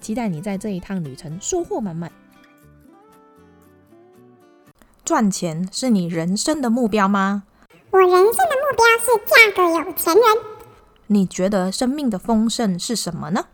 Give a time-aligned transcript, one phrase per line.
[0.00, 2.10] 期待你在这一趟旅程收获满满。
[5.04, 7.42] 赚钱是你人生的目标吗？
[7.90, 10.24] 我人生的目标是嫁个有钱人。
[11.08, 13.44] 你觉得生命的丰盛是什么呢？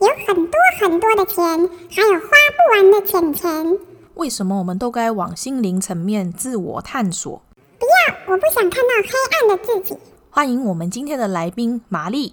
[0.00, 3.78] 有很多很多的钱，还有花不完的钱钱。
[4.14, 7.42] 为什么我们都该往心灵层面自我探索？
[7.78, 9.98] 不要，我不想看到黑暗的自己。
[10.30, 12.32] 欢迎我们今天的来宾玛丽。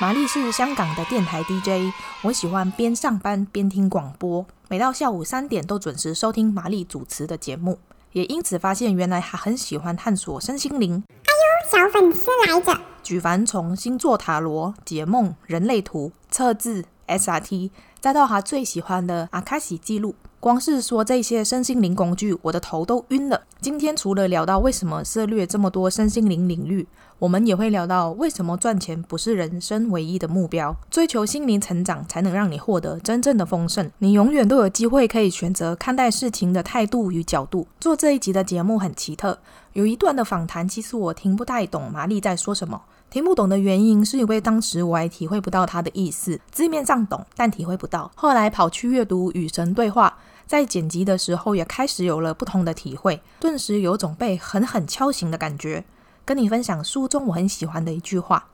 [0.00, 7.76] 玛丽是香港的电台 DJ，我喜欢边上班边听广播，每到下午三点都准时收听玛丽主持的节目，
[8.12, 11.02] 也因此发现原来她很喜欢探索身心灵。
[11.24, 12.80] 哎呦，小粉丝来着！
[13.02, 20.14] 举凡从星座塔罗、解梦、人类图、测字、SRT，再到她最喜欢的阿卡西记录。
[20.38, 23.42] 光是说这些身心灵工具，我的头都晕了。
[23.60, 26.86] 今天除了聊到为什么涉猎这么多身心灵领域，
[27.20, 33.90] 我们也会聊到为什么赚钱不是人生唯一的目标，追求心灵成长才能让你获得真正的丰盛。
[33.98, 37.66] 你永远都有机会可以选择看待事情的态度与角度。
[37.80, 39.36] 做这一集的节目很奇特，
[39.72, 42.80] 有一段的访谈，其实我听不太懂玛丽在说什么。
[43.10, 48.08] 听不懂的原因是因为当时我还体会不到他的意思，字面上懂，但体会不到。
[48.14, 55.84] 后来跑去阅读《与神对话》，在剪辑的时候也开始有了不同的体会，顿时有种被狠狠敲醒的感觉。
[56.28, 58.48] 跟你分享书中我很喜欢的一句话：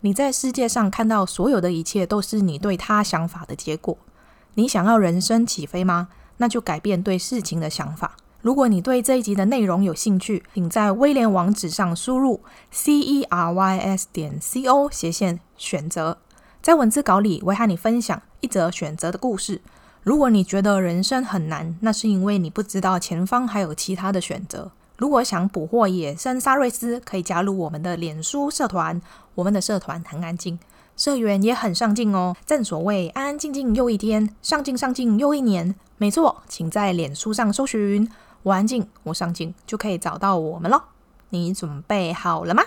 [0.00, 3.96] 你在世界上看到所有的一切，都是你对他想法的结果。
[4.54, 6.08] 你想要人生起飞吗？
[6.38, 8.16] 那就改变对事情的想法。
[8.42, 16.18] 如果你对这一集的内容有兴趣，请在威廉网址上输入 c e r y s 点 c o 斜线选择，
[16.60, 19.62] 在文字稿里我会和你分享一则选择的故事。
[20.02, 24.72] 如果你觉得人生很难，那是因为你不知道前方还有其他的选择。
[25.00, 29.00] 如果想捕获野生沙瑞斯，可以加入我们的脸书社团，
[29.34, 30.58] 我们的社团很安静，
[30.94, 32.36] 社员也很上进哦。
[32.44, 35.74] 正所谓安安静静又一天，上进上进又一年。
[35.96, 38.06] 没错，请在脸书上搜寻。
[38.42, 40.82] 我安静，我上进，就可以找到我们喽。
[41.30, 42.62] 你准备好了吗？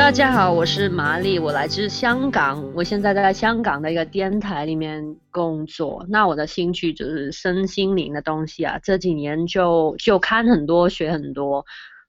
[0.00, 6.06] 大家好，我是麻丽，我来自香港，我现在在香港的一个电台里面工作。
[6.08, 11.66] 那我的兴趣就是身心灵的东西啊，这几年就就看很多，学很多。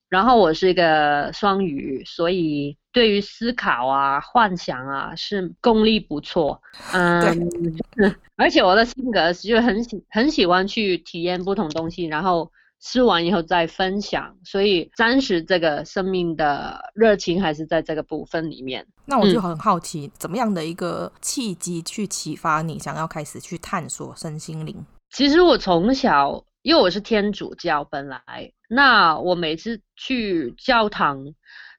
[0.08, 2.78] 然后我是一个双鱼，所以。
[2.94, 6.62] 对于思考啊、幻想啊，是功力不错。
[6.94, 7.50] 嗯，
[7.96, 12.52] 对 而且我的性格是就很喜很喜欢去体验不同东西，然后
[12.82, 14.36] 试完以后再分享。
[14.44, 18.86] 所以暂时这个生命的热情还是在这个部分里面。
[19.06, 24.76] 那我就很好奇，嗯、怎么样的一个契机去启发你想要开始去探索身心灵？
[25.12, 31.34] 其实我从小，因为我是天主教本来，那我每次去教堂。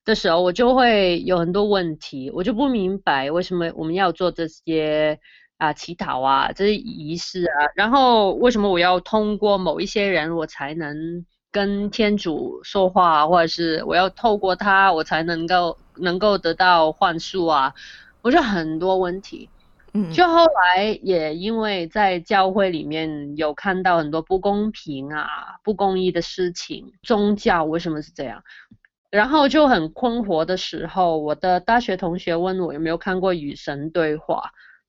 [0.04, 5.16] 的时候，我就会有很多问题，我就不明白为什么我们要做这些
[5.62, 17.74] 啊祈祷啊这些仪式啊，然后为什么我要通过某一些人我才能跟天主说话，或者是我要透过他我才能够能够得到幻术啊，
[18.22, 19.48] 我就很多问题，
[19.92, 25.26] 嗯，就后来也因为在教会里面有看到很多不公平啊
[25.62, 28.42] 不公义的事情，宗教为什么是这样？
[29.10, 34.36] 然后就很困惑的时候，我的大学同学问我有没有看过《与神对话》，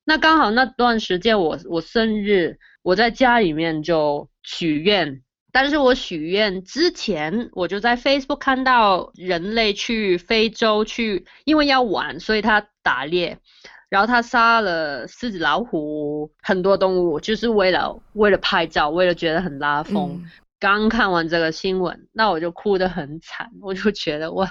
[0.06, 5.22] 那刚好那段时间我我生日，我在家里面就许愿，
[5.52, 13.38] 但是我许愿之前我就在 Facebook 看到人类去非洲去，因为要玩，所以他打猎，
[13.90, 20.22] 然后他杀了狮子、老虎，很多动物，就是为了为了拍照，为了觉得很拉风。
[20.22, 20.32] 嗯。
[20.60, 24.48] 刚看完这个新闻，那我就哭得很惨，我就觉得我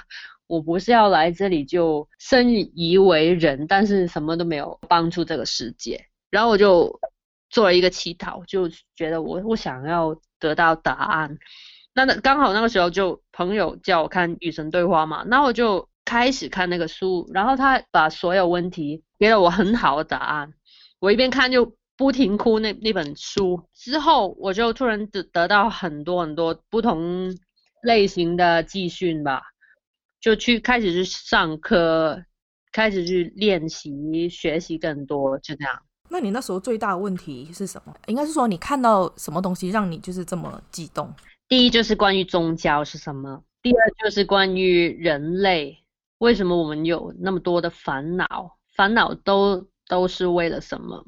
[0.53, 6.05] 我不是要来这里就生而为人，但是什么都没有帮助这个世界。
[6.29, 6.99] 然后我就
[7.49, 11.37] 做了一个祈祷，就觉得我我想要得到答案。
[11.93, 20.53] 那刚好那个时候就朋友叫我看《与神对话》嘛，那我就开始看那个书，然后他把所有问题给了我很好的答案。
[20.99, 21.75] 我一边看就。
[21.95, 27.37] 不停哭那那本书之后，我就突然得得到很多很多不同
[27.83, 29.43] 类型的资讯吧。
[30.23, 32.23] 就去开始去上课，
[32.71, 35.81] 开始去练习学习更多，就这样。
[36.09, 37.93] 那你那时候最大的问题是什么？
[38.07, 41.13] 应该是说你看到什么东西让你就是这么激动？
[41.49, 45.77] 第一就是关于宗教是什么，第二就是关于人类，
[46.19, 48.57] 为什么我们有那么多的烦恼？
[48.73, 51.05] 烦恼都都是为了什么？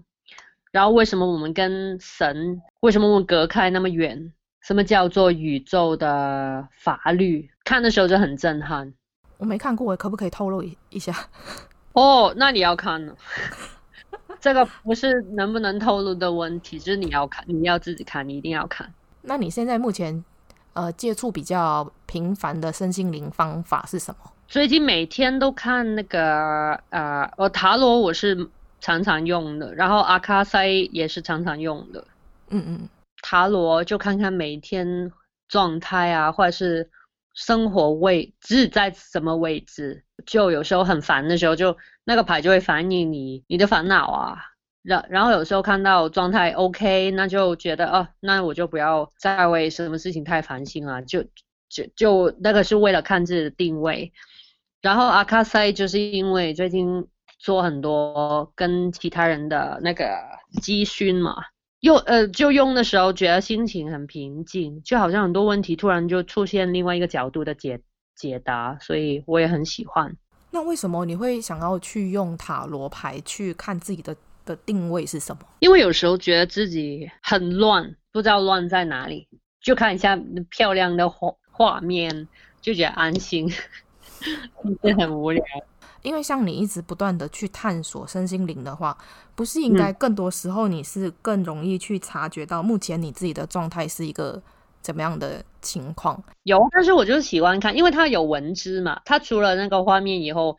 [0.74, 4.34] 然后为什么我们跟神，为什么我们隔开那么远？
[4.62, 7.50] 什么叫做宇宙的法律？
[7.64, 8.94] 看的时候就很震撼。
[9.46, 11.14] 我没看过，可不可以透露一一下？
[11.94, 13.16] 哦，那你要看了。
[14.42, 18.92] 这个不是能不能透露的问题，就是你要看，你要自己看，你一定要看。
[19.22, 20.24] 那你现在目前
[20.74, 24.32] 呃接触比较频繁的身心灵方法是什么？
[24.48, 28.50] 最近每天都看那个呃，我塔罗我是。
[28.82, 32.06] 常常用的，然后阿卡西也是常常用的，
[32.50, 32.90] 嗯嗯，
[33.24, 35.12] 塔罗就看看每天
[35.48, 36.88] 状态啊，或者是
[37.36, 44.38] 生活位置在什么位置，就有时候很烦的时候，就那个牌就会反映你你的烦恼啊，
[44.82, 51.24] 然然后有时候看到状态 OK，那就觉得哦，那我就不要再为什么事情太烦心了，就
[51.70, 54.12] 就就那个是为了看自己的定位，
[54.82, 57.08] 然后阿卡塞就是因为最近。
[57.38, 60.18] 做很多跟其他人的那个
[60.64, 61.36] 咨询嘛，
[61.86, 67.80] 用呃就用的时候觉得心情很平静，就好像很多问题突然就出现另外一个角度的解
[68.16, 70.16] 解答，所以我也很喜欢。
[70.50, 74.16] 那为什么你会想要去用塔罗牌去看自己的
[74.46, 75.44] 的定位是什么？
[75.60, 79.28] 因为有时候觉得自己很乱，不知道乱在哪里，
[79.62, 82.28] 就看一下漂亮的画画面，
[82.62, 83.48] 就觉得安心，
[84.82, 85.44] 是很无聊。
[86.06, 88.98] 因为像你一直不断的去探索身心灵的话，
[89.36, 94.42] 不是应该更多时候你是更容易去察觉到目前你自己的状态是一个
[94.82, 96.24] 怎么样的情况？
[96.44, 100.56] 有，但是我就是喜欢看，因为它有文字嘛，它除了那个画面以后，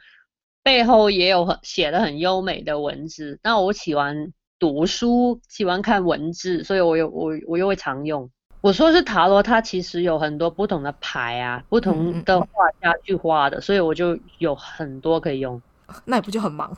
[0.63, 3.39] 背后也有很写的很优美的文字。
[3.43, 8.29] 那我喜欢读书，喜欢看文字，所以我有我我又会常用。
[8.67, 15.63] 我说是塔罗，它其实有很多不同的牌啊，不同的画家去画的，嗯，所以我就有很多可以用。
[16.05, 16.77] 那也不就很忙？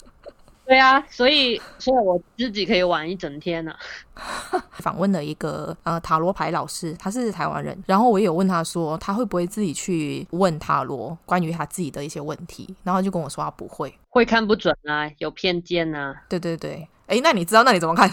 [0.66, 3.72] 对啊，所以所以我自己可以玩一整天呢，
[4.12, 4.62] 啊。
[4.76, 16.14] 访问了一个呃塔罗牌老师，他是台湾人，然后我也有问他说，他会不会自己去问塔罗关于他自己的一些问题，然后他就跟我说他不会，会看不准啊，有偏见啊。
[16.28, 18.10] 对对对，哎，那你知道那你怎么看？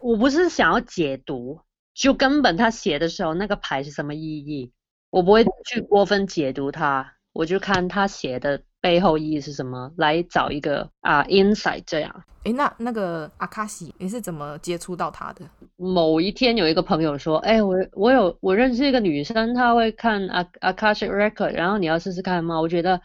[0.00, 1.58] 我不是想要解读。
[1.98, 4.70] 就根本他写的时候那个牌是什么意义，
[5.10, 12.22] 我不会去过分解读它，我就看他写的背后意义是什么，来找一个啊、uh, insight 这样。
[12.44, 15.40] 诶，那那个阿卡西你是怎么接触到他的？
[15.74, 22.60] 某一天有一个朋友说，哎，我我有我认识一个女生，她会看阿阿卡西 record，然后你要试试看吗？
[22.60, 23.00] 我觉得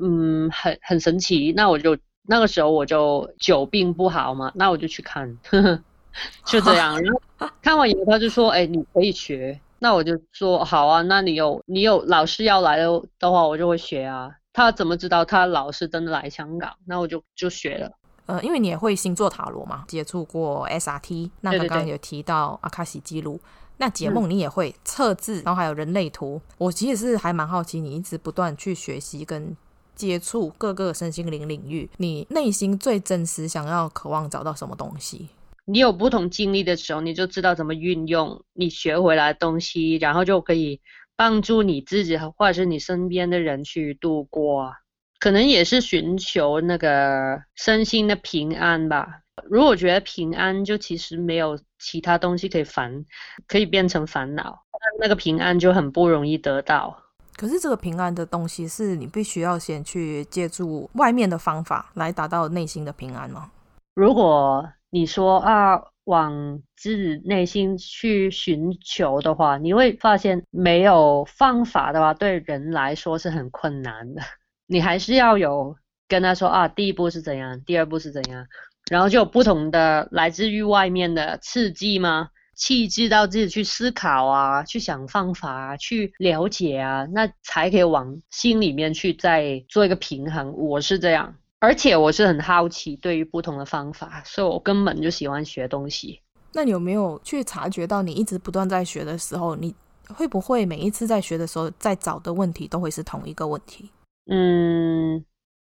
[0.00, 5.38] 嗯很很神奇，那我就那个时候我就久病不好嘛，那我就去看。
[5.44, 5.84] 呵 呵
[6.46, 12.86] 就这样，然后看完以后他就说：“哎、欸，你可以学。”那我就说：“好啊，那你有你有老师要来的
[13.18, 16.72] 的话，我就会学啊。”他怎么知道他老师真的来香港？
[16.86, 17.90] 那我就就学了。
[18.26, 23.38] 呃，因为你也会星座塔罗嘛，接触过 SRT，那刚刚有提到阿卡西记录，
[23.78, 26.40] 那解梦你也会测字，然后还有人类图。
[26.56, 29.54] 我其实是还蛮好奇，你一直不断去学习跟
[29.94, 35.28] 接触各个身心灵领域，你内心最真实想要渴望找到什么东西？
[35.66, 40.80] 你有不同经历的时候，你就知道怎么运用你学回来的东西，然后就可以
[41.16, 44.72] 帮助你自己或者是你身边的人去度过。
[45.20, 49.20] 可能也是寻求那个身心的平安吧。
[49.48, 53.04] 如果觉得平安，就其实没有其他东西可以烦，
[53.48, 56.94] 可以变成烦恼，那那个平安就很不容易得到。
[57.36, 63.50] 可是这个平安的东西，是你必须要先去借助外面的方法来达到内心的平安吗？
[63.94, 74.22] 如果你说啊，往自己内心去寻求的话，你会发现没有方法的话，对人来说是很困难的。
[74.68, 75.74] 你还是要有
[76.06, 78.46] 跟他说啊，第一步是怎样，第二步是怎样，
[78.88, 82.28] 然后就有不同的来自于外面的刺激吗？
[82.54, 90.52] 气质到自己去思考啊，去想方法啊，去了解啊，那才可以往心里面去再做一个平衡。
[90.56, 91.34] 我是这样。
[91.64, 96.20] 而且我是很好奇，对于不同的方法，所以我根本就喜欢学东西。
[96.52, 99.74] 那你有没有去察觉到，你一直不断在学的时候，你
[100.08, 103.90] 会不会每一次在学的时候，在找的问题都会是同一个问题？
[104.26, 105.24] 嗯，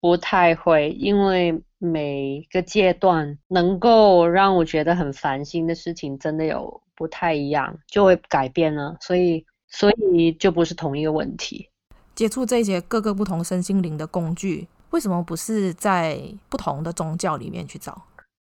[0.00, 11.68] 不太会，因为每个阶段能够让我觉得很烦心的事情，真的有不太一样，就会改变了，所以所以就不是同一个问题。
[12.14, 18.02] 接触这些各个不同身心灵的工具，为什么不是在不同的宗教里面去找？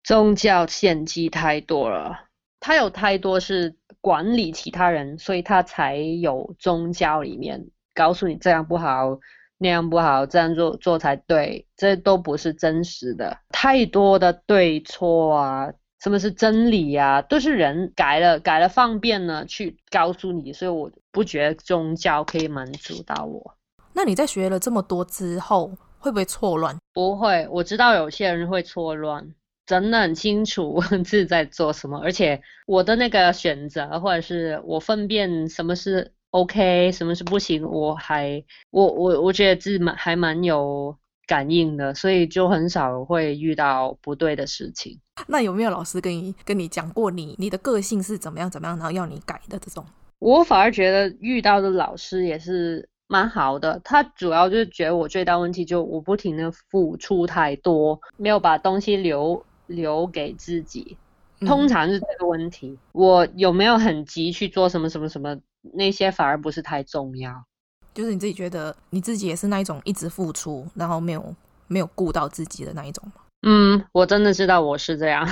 [0.03, 2.17] 宗教献祭太多了，
[2.59, 9.19] 它有太多是管理其他人，所以它才有宗教里面告诉你这样不好，
[9.57, 13.37] 那样不好，这样做做才对，这都不是真实的。
[13.49, 23.55] 太多的对错啊，什么是真理啊，都是人改了改了方便呢去告诉你，所以我不觉得宗教可以满足到我。
[23.91, 26.75] 那你在学了这么多之后，会不会错乱？
[26.93, 29.33] 不会，我知道有些人会错乱。
[29.65, 44.99] 真的很清楚 自己在做什么，而且我的那个选择，或者是我分辨什么是 OK，什么是不行，我还我我我觉得自己蛮还蛮有感应的，所以就很少会遇到不对的事情。
[45.27, 49.85] 那有没有老师跟你跟你讲过你你的个性是怎么样怎么样，然后要你改的这种？
[50.17, 59.45] 我反而觉得遇到的老师也是蛮好的，他主要就是觉得我最大问题就我不停的付出太多，没有把东西留。
[59.69, 60.97] 留给自己，
[61.41, 62.69] 通常是这个问题。
[62.69, 65.37] 嗯、我有没有很急去做什么什么什么？
[65.61, 67.45] 那些反而不是太重要。
[67.93, 71.35] 就是你自己觉得你自己也是那一种一直付出，然后没有
[71.67, 73.21] 没有顾到自己的那一种吗？
[73.43, 75.23] 嗯，我真的知道我是这样，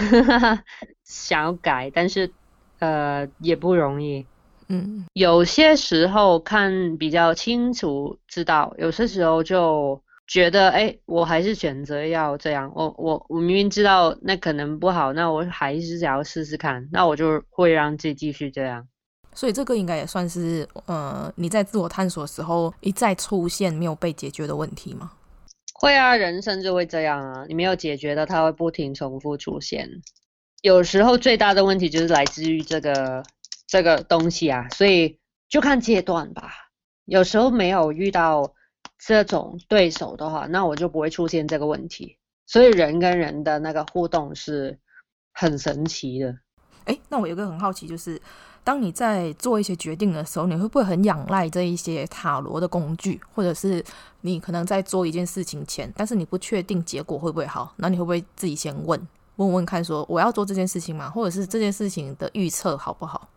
[1.04, 2.32] 想要改，但是
[2.78, 4.24] 呃也不容易。
[4.70, 10.02] 嗯，有些时候看比较清楚，知道，有些时候就。
[10.30, 12.70] 觉得哎，我还是选择要这样。
[12.76, 16.86] 我我我明明知道那可能不好，那我还是想要试试看。
[16.92, 18.86] 那我就会让自己继续这样。
[19.34, 25.14] 所以这个应该也算是呃，你在自我探索的时候一再出现没有被解决的问题吗？
[25.76, 27.46] 会啊，人生就会这样啊。
[27.48, 29.90] 你没有解决的，它会不停重复出现。
[30.62, 33.24] 有时候最大的问题就是来自于这个
[33.68, 36.52] 这个东西啊，所以就看阶段吧。
[37.06, 38.54] 有时候没有遇到。
[39.00, 42.18] 这种对手的话，那我就不会出现这个问题。
[42.48, 44.76] 所以人跟人的那个互动是
[45.34, 46.36] 很神奇的。
[46.86, 48.20] 诶，那我有个很好奇，就是
[48.64, 53.86] 当你在做一些决定的时候，你会不会很仰赖这一些塔罗的工具，或者是
[54.22, 61.08] 你可能在做一件事情前，但是你不确定结果会不会好，那你会不会自己先问问问看，说我要做这件事情吗？
[61.08, 63.30] 或者是这件事情的预测好不好？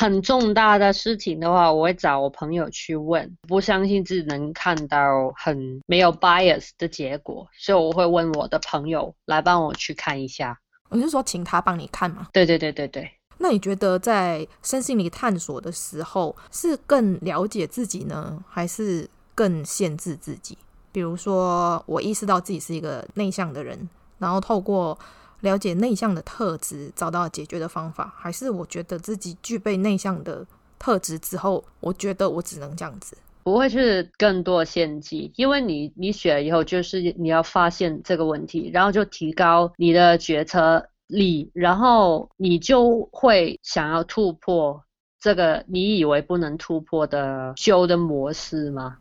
[0.00, 10.58] 很重大的事情的话，我会找我朋友去问，不相信自己能看到很没有 bias 的结果，所以我会问我的朋友来帮我去看一下。
[10.88, 12.28] 你是说请他帮你看吗？
[12.32, 13.10] 对对对对对。
[13.36, 20.56] 那你觉得在身心灵探索的时候，是更了解自己呢，还是更限制自己？
[20.90, 24.98] 比如说，我意识到自己是一个内向的人，然后透过
[25.40, 30.46] 了解内向的特质，找到解决的方法，还是我觉得自己具备内向的
[30.78, 44.82] 特质之后，我觉得我只能这样子，不会是更多献祭，因为你你学了以后，就是你要发现这个问题，然后就提高你的决策力，然后你就会想要突破
[45.18, 48.98] 这个你以为不能突破的修的模式吗？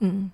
[0.00, 0.30] 嗯，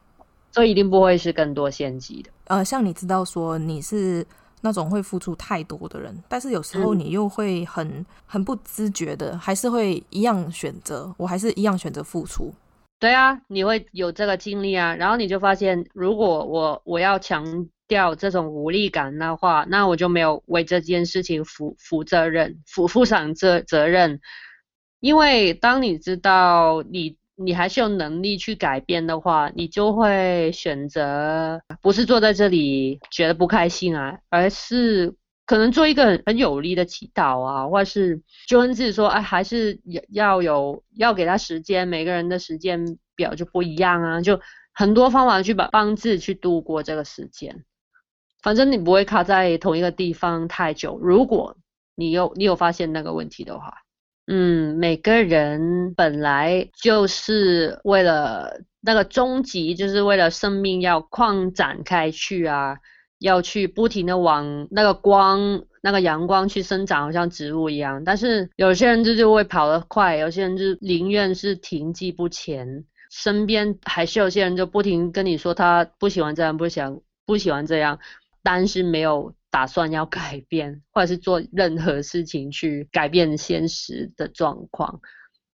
[0.51, 2.31] 所以一定不会是更多献祭的。
[2.47, 4.27] 呃，像你知道说你是。
[4.65, 12.51] 那种会付出太多的人，但是有时候你又会很、嗯、很不自觉的，还是会一样选择，我还是一样选择付出。
[12.99, 17.45] 对啊，你会有这个经历啊，然后你就发现，如果我我要强
[17.87, 24.19] 调这种无力感的话，那我就没有为这件事情负负责任，负负上责责任，
[25.01, 27.19] 因为当你知道你。
[27.37, 35.15] 你还是有能力去改变的话，你就会选择不是坐在这里觉得不开心啊，而是
[35.45, 44.41] 可能做一个很很有力的祈祷啊，或者是就跟自己说，哎，还是要有要给他时间，每个人的时间表就不一样啊，就
[44.73, 47.65] 很多方法去帮帮自己去度过这个时间。
[48.43, 51.57] 反正你不会卡在同一个地方太久，如果
[51.97, 53.84] 你有你有发现那个问题的话。
[54.27, 62.79] 嗯，每个人本来就是为了那个终极，就是为了生命要扩展开去啊，
[63.19, 68.03] 要去不停的往那个光、那个阳光去生长，好像植物一样。
[68.03, 77.99] 但是有些人就就会跑得快，有些人就宁愿是停滞不前，身边还是有些人就不停跟你说他不喜欢这样，不想不喜欢这样，
[78.43, 79.35] 但是没有。
[79.55, 85.01] 打算要改变，或者是做任何事情去改变现实的状况，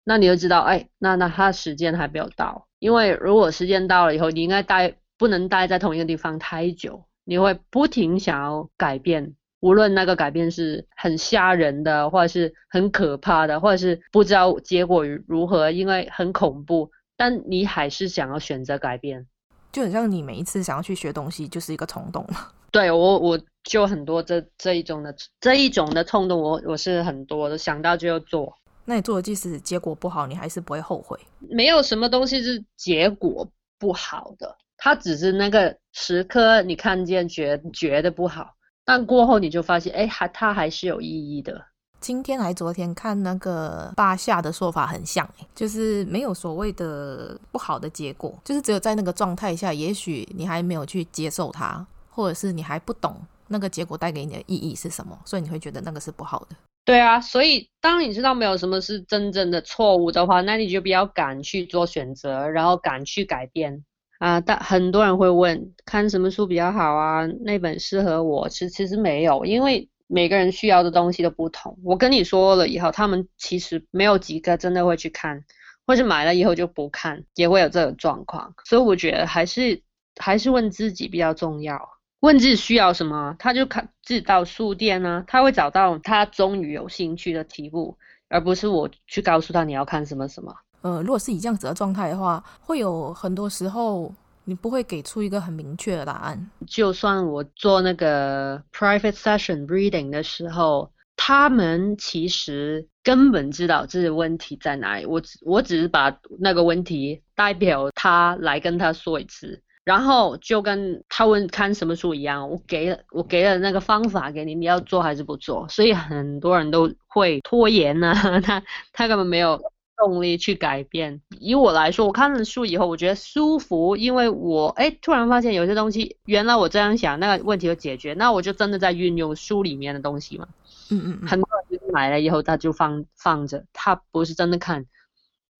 [0.05, 19.27] 那你就知道，哎，那那他时间还没有到，因为如果时间到了以后，你应该待不能待在同一个地方太久，你会不停想要改变，无论那个改变是很吓人的，或者是很可怕的，或者是不知道结果如何，因为很恐怖，但你还是想要选择改变，
[19.73, 22.25] 就很像你每一次想要去学东西，就是一个冲动。
[22.71, 28.51] 对我，我就很多这这一种的这一种的冲动，我我是很多的，想到就要做。
[28.83, 31.15] 那你做的即使结果不好，你还是不会后悔？
[31.51, 33.47] 没有什么东西是结果
[33.77, 41.63] 不好的，它只是那个时刻你看见觉觉得不好，但过后你就发现，哎，还它还是有意义的。
[41.99, 53.15] 今天还昨天看那个巴夏的说法很像，就是没有所谓的不好的结果，就是只有在那个状态下，也许你还没有去接受它，或者是你还不懂
[53.49, 56.55] 那个结果带给你的意义是什么，所以你会觉得那个是不好的。
[56.85, 63.83] 对啊，所以当你知道没有什么是真正的错误的话，那你就比较敢去做选择，然后敢去改变
[64.19, 64.39] 啊。
[64.39, 67.25] 但很多人会问，看什么书比较好啊？
[67.41, 68.47] 那本适合我？
[68.49, 69.89] 其实其实没有，因为。
[70.11, 71.77] 每个人需要的东西都不同。
[71.83, 75.45] 我跟你说了以后，他们其实没有几个真的会去看，
[75.85, 78.55] 或是买了以后就不看，也会有这种状况。
[78.65, 79.83] 所以我觉得还是
[80.17, 81.79] 还是问自己比较重要，
[82.21, 87.97] 问自己需要什么，他就看自己到书店呢，他会找到他终于有兴趣的题目，
[88.27, 90.55] 而不是我去告诉他你要看什么什么。
[90.81, 94.13] 呃，如果是以这样子的状态的话，会有很多时候。
[94.45, 96.49] 你不会给出一个很明确的答案。
[96.65, 105.05] 就算我做那个 private session reading 的时候，他们其实根本知道这个问题在哪里。
[105.05, 115.67] 我只我只是把那个问题代表他来跟他说一次，然后就跟他问看什么书一样，我给了我给了那个方法给你，你要做还是不做？
[115.67, 119.59] 所以很多人都会拖延呢、啊， 他他根本没有。
[120.01, 121.21] 动力去改变。
[121.41, 130.47] 以我来说，我看了书以后，我觉得舒服，因为我哎，突然发现有些东西，原来我这样想，那个问题就解决，那我就真的在运用书里面的东西嘛。
[130.89, 134.85] 嗯嗯，很多人就买了以后，他就放放着，他不是真的看。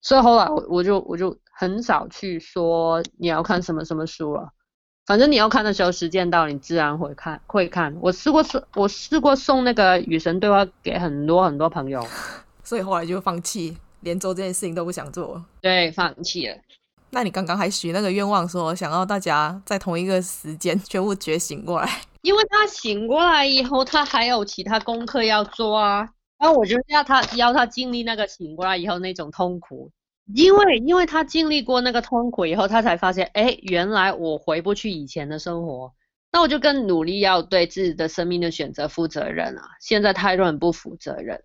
[0.00, 4.48] 所以后来我我就我就很少去说你要看什么什么书了，
[5.04, 7.94] 反正你要看的时候，时间到，你自然会看会看。
[8.00, 12.02] 我试过送我试过送那个与神对话给很多很多朋友，
[12.64, 13.76] 所以后来就放弃。
[14.00, 16.56] 连做这件事情都不想做，对，放弃了。
[17.10, 22.00] 那你刚刚还许那个愿望，说想要大家在同一个时间全部觉醒过来。
[22.22, 26.08] 因为他醒过来以后，他还有其他功课要做啊。
[26.38, 29.90] 然后我就要他要他经历那个醒过来以后那种痛苦，
[30.34, 35.92] 因为因为他经历过那个痛苦以后，他才发现，哎，原来我回不去以前的生活。
[36.32, 39.62] 那我就更努力要对自己的生命的选择负责任啊。
[39.80, 41.42] 现在太多人不负责任。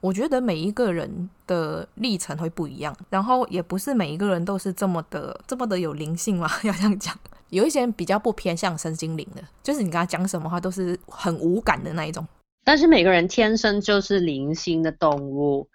[0.00, 7.18] 我觉得每一个人的历程会不一样，然后也不是每一个人都是这么的这么的有灵性嘛， 要这样讲。
[7.48, 12.26] 有一些人比较不偏向身心灵的，就是你跟他讲什么话都是很无感的那一种。
[12.62, 15.68] 但是每个人天生就是灵性的动物，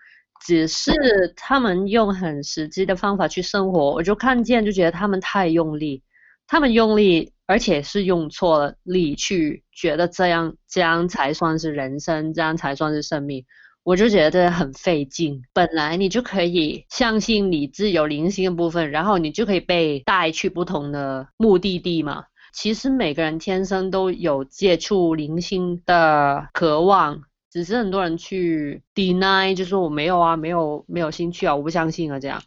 [0.44, 0.92] 只是
[1.36, 6.02] 他们用很实际的方法去生活，我就看见就觉得他们太用力，
[6.48, 13.46] 他们用力，而且是用错了力去觉得这样这样才算是人生，这样才算是生命。
[13.84, 15.42] 我就觉得很费劲。
[15.54, 22.24] 本来你就可以相信你自有灵性的部分，然后你就可以被带去不同的目的地嘛。
[22.54, 27.22] 其实每个人天生都有接触灵性的渴望，
[27.52, 32.42] 只是很多人去 deny，就说我没有啊，没有没有兴趣啊，我不相信啊这样。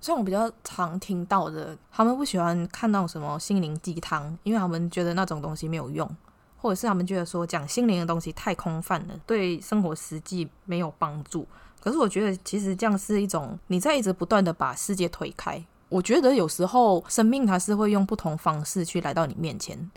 [0.00, 6.08] 像我比较常听到的，他们不喜欢看到什么心灵鸡汤，因为他们觉得那种东西没有用。
[6.56, 11.46] 或者是他们觉得说讲心灵的东西太空泛了，对生活实际没有帮助。
[11.78, 15.62] 可是我觉得其实这样是一种你在一直不断的把世界推开。
[15.90, 19.90] 我觉得有时候生命它是会用不同方式去来到你面前，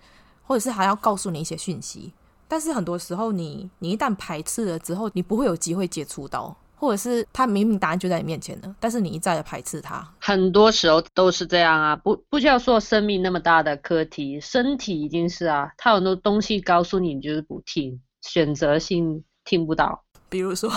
[0.43, 2.13] 或者是还要告诉你一些讯息。
[2.47, 6.55] 但是很多时候你你一旦排斥了之后，你不会有机会接触到。
[6.79, 11.95] 或者是他明明答案就在你面前了，但是你一再的排斥他，很多时候都是这样啊。
[11.95, 20.03] 不不需要说生命那么大的课题，身体已经是啊，他有很多东西告诉你，你就是不听，选择性听不到。
[20.29, 20.69] 比如说，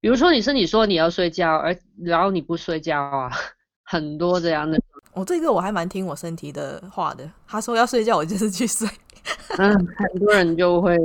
[0.00, 3.28] 比如说你是你说你要睡觉，而然后你不睡觉啊，
[3.82, 4.80] 很多这样的。
[5.14, 8.88] 我这个我还蛮听我身体的话的，他说要睡觉，我就是去睡。
[9.58, 10.96] 嗯，很多人就会。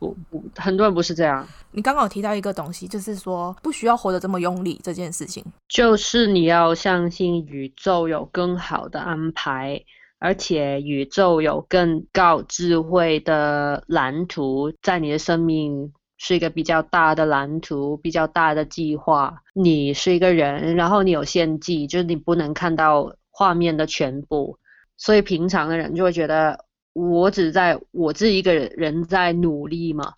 [0.00, 1.46] 不不，很多人不是这样。
[1.72, 9.78] 你刚刚有提到一个东西，就是说不需要活得这么用力这件事情，就是你要相信宇宙有更好的安排，
[10.18, 19.42] 而且宇宙有更高智慧的蓝图，在你的生命是一个比较大的蓝图，比较大的计划。
[19.52, 24.56] 你是一个人，然后你有献祭，就是你不能看到画面的全部，
[24.96, 26.64] 所以平常的人就会觉得。
[27.08, 30.12] 我只在我自己一个人在努力嘛，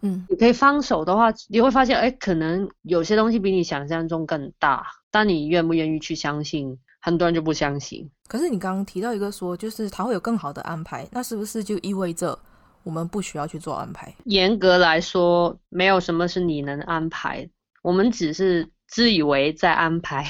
[0.00, 4.84] 嗯，你可以放手的话，你会发现，哎，可能有些东西比你想象中更大。
[5.10, 6.78] 但你愿不愿意去相信？
[7.00, 8.08] 很多人就不相信。
[8.28, 12.38] 可是你刚刚提到一个说，就是他会有更好的安排，那是不是就意味着
[12.82, 14.14] 我们不需要去做安排？
[14.24, 17.46] 严格来说，没有什么是你能安排，
[17.82, 20.24] 我们只是自以为在安排。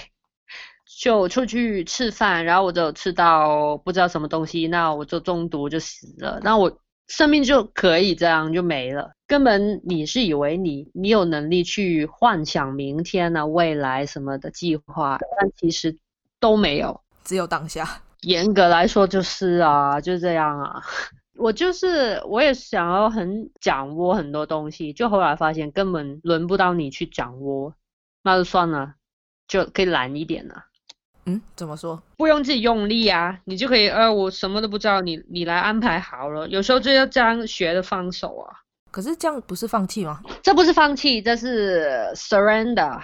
[0.98, 6.78] 就出去吃饭，然后我就吃到不知道什么东西，那我就中毒就死了，那我
[7.08, 9.10] 生命就可以这样就没了。
[9.26, 15.96] 根本你是以为你你有能力去幻想明天啊、未来什么的计划，但其实
[16.38, 17.88] 都没有，只有当下。
[18.20, 20.82] 严格来说就是啊，就这样啊。
[21.36, 27.74] 我就是我也想要很掌握很多东西，就后来发现根本轮不到你去掌握，
[28.22, 28.94] 那就算了，
[29.48, 30.66] 就可以懒一点了。
[31.24, 32.02] 嗯，怎么说？
[32.16, 33.88] 不用自己用力啊，你就可以。
[33.88, 36.48] 呃，我什么都不知道，你你来安排好了。
[36.48, 38.50] 有时候就要这样学的放手啊。
[38.90, 40.20] 可是这样不是放弃吗？
[40.42, 43.00] 这不是放弃，这是 surrender，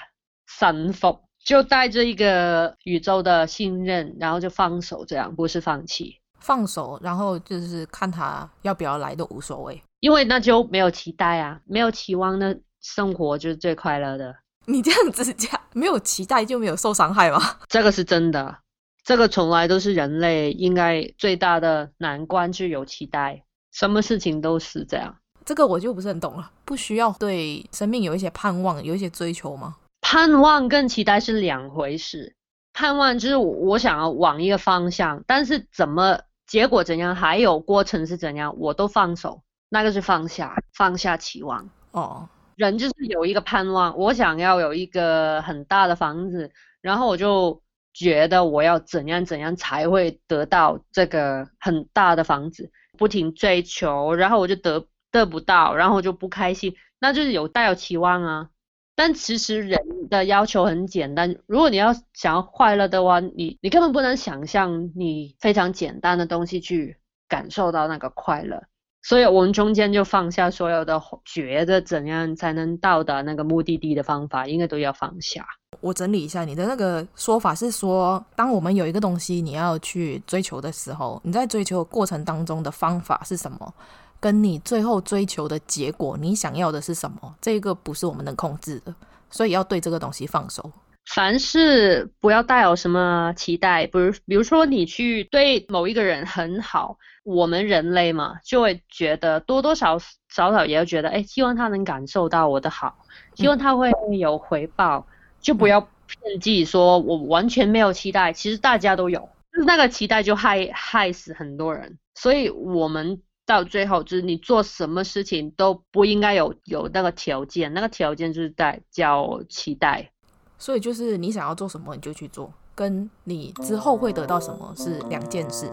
[0.58, 6.16] 臣服，就带着一个宇宙的信任，然后就放手，这样不是放弃。
[6.40, 14.34] 放手，然后就是看他要不要来都无所谓，因为那就没有期待啊，没有期望那生活就是最快乐的。
[14.70, 17.40] 你这样子讲，没有期待就没有受伤害吗？
[17.68, 18.58] 这个是真的，
[19.02, 25.16] 这个从来都是人类应该最大的难关，就有期待，什么事情都是这样。
[25.46, 29.76] 这个我就不是很懂了，不需要对生命有一些盼望，有一些追求吗？
[30.02, 32.36] 盼望跟期待是两回事。
[32.74, 41.70] 盼望就是我想要往一个方向，但是怎么结果怎样，还有过程是怎样，我都放手，那个是放下，放下期望。
[41.92, 42.28] 哦。
[42.58, 47.62] 人就是有一个盼望，我想要有一个很大的房子，然后我就
[47.94, 58.50] 觉得我要怎样怎样才会得到这个很大的房子，不停追求，然后我就得得不到，然后我就不开心，那就是有带有期望啊。
[58.96, 66.96] 但其实人的要求很简单，如果你要想要快乐的话，你你根本不能想象你非常简单的东西去
[67.28, 68.64] 感受到那个快乐。
[69.02, 75.46] 所以我们中间就放下所有的觉得怎样才能到达那个目的地的方法，应该都要放下。
[75.80, 83.74] 我整理一下，你的那个说法是说，当我们有一个东西你要去追求的时候，你在追求的过程当中的方法是什么？
[84.20, 87.34] 跟你最后追求的结果，你想要的是什么？
[87.40, 88.92] 这个不是我们能控制的，
[89.30, 90.72] 所以要对这个东西放手。
[91.14, 99.98] 凡事不要带有什么期待，比如，比如说你去对某一个人很好，我们人类嘛，就会觉得多多少
[100.30, 105.12] 少少也要觉得，哎，希望他能感受到我的好，希望他会有回报，嗯、
[105.42, 120.10] 就不要骗自己说我完全没有期待，其实大家都有，就是那个期待就害害死很多人，所以我们到最后就是你做什么事情都不应该有有那个条件，那个条件就是在叫期待。
[120.56, 125.70] 所以就是你想要做什么你就去做，跟你之后会得到什么是两件事。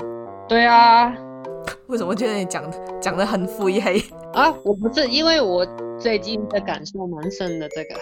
[0.48, 1.12] 对啊，
[1.88, 2.64] 为什么觉得你讲
[3.02, 4.04] 讲得很腹黑
[4.34, 4.52] 啊？
[4.64, 5.66] 我不是，因为我
[6.00, 7.70] 最近的感受蛮深的。
[7.70, 7.96] 这个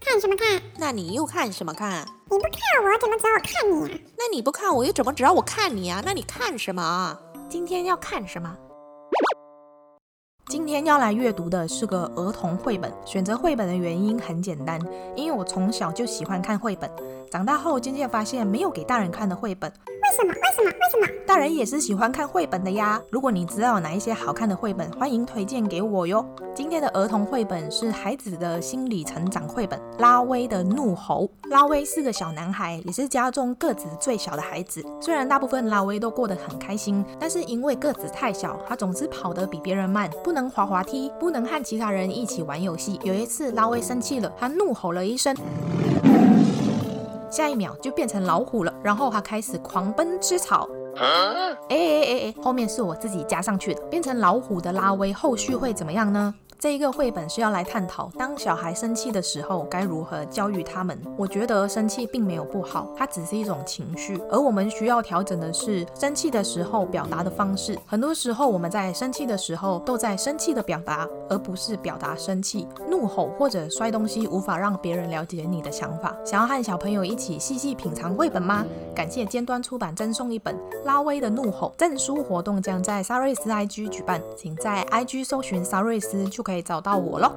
[0.00, 0.60] 看什么看？
[0.78, 2.06] 那你又看什么看？
[2.30, 3.98] 你不看我怎么知道我看你啊？
[4.16, 6.02] 那你不看我又怎么知道我看你啊？
[6.04, 7.20] 那你看什么啊？
[7.48, 8.56] 今天要看什么？
[10.46, 12.92] 今天要来阅读的是个儿童绘本。
[13.06, 14.78] 选择绘本的原因很简单，
[15.16, 16.90] 因为我从小就喜欢看绘本。
[17.34, 19.68] 长大后渐渐发现，没有给大人看的绘本。
[19.88, 20.32] 为什么？
[20.32, 20.70] 为什么？
[20.70, 21.20] 为什么？
[21.26, 23.02] 大人也是喜欢看绘本的呀。
[23.10, 26.24] 如果你知道哪一些好看的绘本，欢迎推荐给我哟。
[26.54, 31.28] 今天的儿童绘本是孩子的心理成长绘本《拉威的怒吼》。
[31.50, 34.80] 拉威是个小男孩，也是家中个子最小的孩子。
[35.00, 43.00] 虽然大部分拉威都过得很开心，但是因为个子太小，他总是跑得比别人慢，不能滑滑梯，不能和其他人一起玩游戏。
[43.02, 45.34] 有一次，拉威生气了，他怒吼了一声。
[47.34, 50.68] 下一秒就变成老虎了，然后它开始狂奔吃草。
[51.68, 53.82] 哎哎哎哎，后面是我自己加上去的。
[53.90, 56.32] 变成老虎的拉威后续会怎么样呢？
[56.64, 60.98] 这一个绘本是要来探讨，当小孩生气的时候该如何教育他们。
[61.14, 67.78] 我觉得生气并没有不好，它只是一种情绪，而我们需要调整的是生气的时候表达的方式。
[67.84, 72.66] 很多时候我们在生气的时候都在生气的表达，而不是表达生气。
[72.88, 76.16] 怒吼或者摔东西无法让别人了解你的想法。
[76.24, 78.64] 想要和小朋友一起细细品尝绘本吗？
[78.94, 80.54] 感谢尖端出版赠送一本
[80.86, 87.36] 《拉威的怒吼》证书活动将在沙瑞斯 IG 举办，请在 IG 搜寻沙瑞斯就可以可以找到我咯。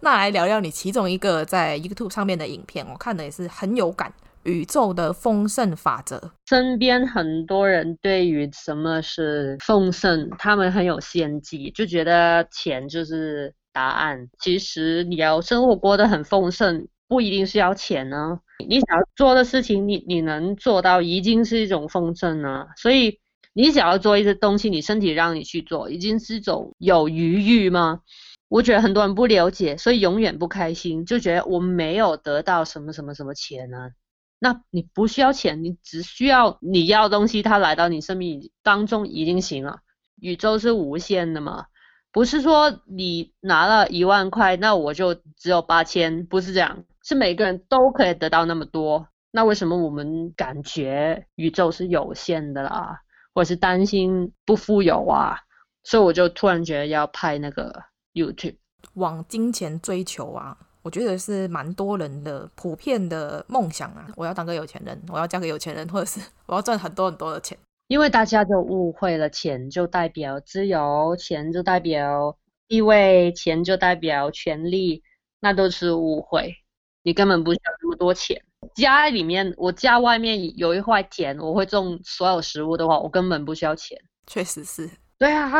[0.00, 4.12] 那来聊聊你其中一个在 YouTube 上面的影片，我看的也是很有感。
[4.44, 6.30] 宇宙的丰盛法则。
[6.48, 14.28] 身边很多人对于什么是丰盛，他们很有先机，就觉得钱就是答案。
[14.38, 18.38] 其实你要生活过得很丰盛，不一定是要钱呢？
[18.68, 22.68] 你想要做的事情你，你能做到，已经是一种丰盛了。
[22.76, 23.18] 所以
[23.58, 28.02] 你想要做一些东西，你身体让你去做，已经是一种有余裕吗？
[28.48, 33.90] 我觉得很多人不了解，所以永远不开心，就觉得我没有得到什么什么什么钱呢、啊？
[34.38, 39.78] 那你不需要钱，你只需要你要东西，它来到你生命当中已经行了。
[40.20, 41.64] 宇宙是无限的嘛，
[42.12, 49.08] 不是说你拿了一万块，那我就只有八千，不是这样，是每个人都可以得到那么多。
[49.30, 53.00] 那为什么我们感觉宇宙是有限的啦，
[53.36, 55.36] 或者是担心不富有啊？
[55.84, 57.84] 所以我就突然觉得要拍那个。
[58.16, 58.56] YouTube
[58.94, 64.08] 往金钱追求啊，我觉得是蛮多人的普遍的梦想啊。
[64.16, 67.58] 我要当个有钱人，我要嫁给有钱人，或者是我要赚很多很多的钱。
[67.88, 75.02] 因为大家就误会了，钱就代表自由，钱就代表地位，钱就代表权利，
[75.40, 76.54] 那都是误会。
[77.02, 78.42] 你根本不需要那么多钱。
[78.74, 83.98] 家里面，我家外面有一块田，我会种所有食物的话，我根本不需要钱。
[84.26, 84.90] 确实是。
[85.18, 85.50] 对啊，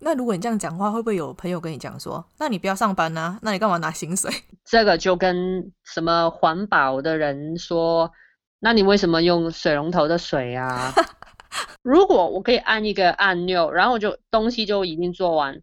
[0.00, 3.38] 那如果你这样讲话，会不会有朋友跟你讲说，那你不要上班呢、啊？
[3.40, 4.30] 那你干嘛拿薪水？
[4.62, 8.12] 这个就跟什么环保的人说，
[8.60, 10.92] 那你为什么用水龙头的水啊？
[11.82, 15.62] 如果我可以按一个按钮，然后就东西就已经做完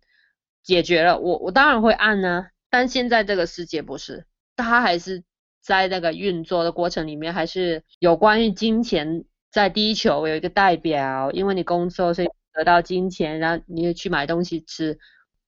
[0.64, 2.48] 解决了，我我当然会按呢、啊。
[2.72, 5.24] 但现在这个世界不是，它还是
[5.64, 12.28] 在那个运作的过程里面，还是有关于金钱在地球有一个代表，因为你工作所以。
[12.56, 14.96] 得到金钱，然后你也去买东西吃，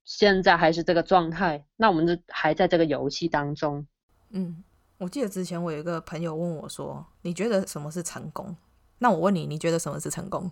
[0.06, 3.86] 现在还是这个状态，那我们就还在这个游戏当中。
[4.32, 4.64] 嗯，
[4.98, 8.58] 我记得之前我有一个朋友问我说：“你觉得什么是成功？”
[8.98, 10.52] 那我问你，你觉得什么是成功？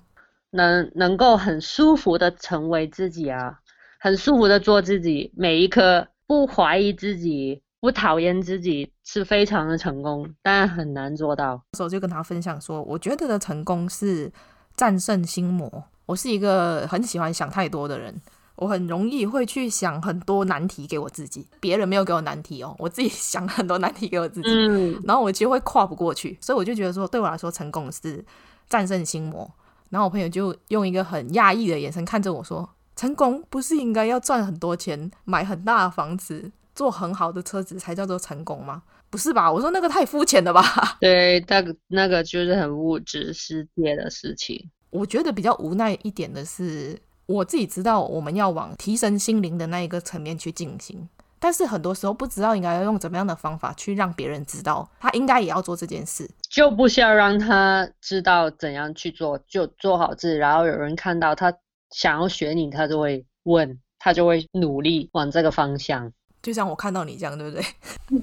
[0.51, 3.59] 能能够很舒服的成为自己啊，
[3.99, 11.61] 很舒服的做自己，每一刻不怀疑自己，不讨厌自己，是非常的成功，但很难做到。
[11.73, 14.31] 所以我就跟他分享说，我觉得的成功是
[14.77, 15.83] 战胜心魔。
[16.05, 18.21] 我是一个很喜欢想太多的人，
[18.55, 28.23] 我很容易会去想很多难题给我自己，别人没有给我难题哦，我自己 想很多难题给我自己，嗯，然后我其实会跨不过去，所以我就觉得说，对我来说，成功是
[28.69, 29.51] 战胜心魔。
[29.89, 38.83] 然后我朋友就用一个很讶异的眼神看着我说：“成功不是应该要赚很多钱，买很大的房子，坐很好的车子才叫做成功吗？
[39.09, 40.63] 不是吧？”我说：“那个太肤浅了吧？”
[40.99, 44.69] 对，那个那个就是很物质世界的事情。
[44.89, 51.09] 我觉得比较无奈一点的是，我自己知道我们要往提升心灵的那一个层面去进行，
[51.39, 61.51] 但是很多时候不知道应该要用怎么样的方法去让别人知道他应该也要做这件事，就不需要让他知道怎样去做，就做好自己，然后有人看到他
[61.89, 66.11] 想要学你，他就会问，他就会努力往这个方向。
[66.43, 67.65] 就像我看到你这样，对不对？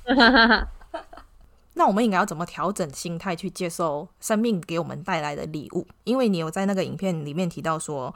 [1.74, 5.86] 那我们应该要怎么调整心态去接受生命给我们带来的礼物？
[6.04, 8.14] 因为你有在那个影片里面提到说，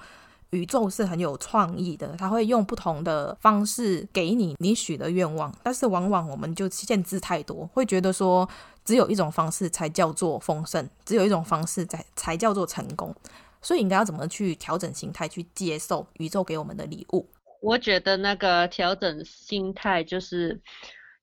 [0.50, 5.50] 宇宙是很有创意的，它会用不同的方式给你你许的愿望。
[5.62, 8.46] 但是往往我们就限制太多，会觉得说
[8.84, 13.14] 只有一种方式才叫做丰盛，只有一种方式才才叫做成功。
[13.62, 17.26] 所以应该要怎么去调整心态去接受宇宙给我们的礼物？
[17.64, 20.60] 我觉得那个调整心态就是。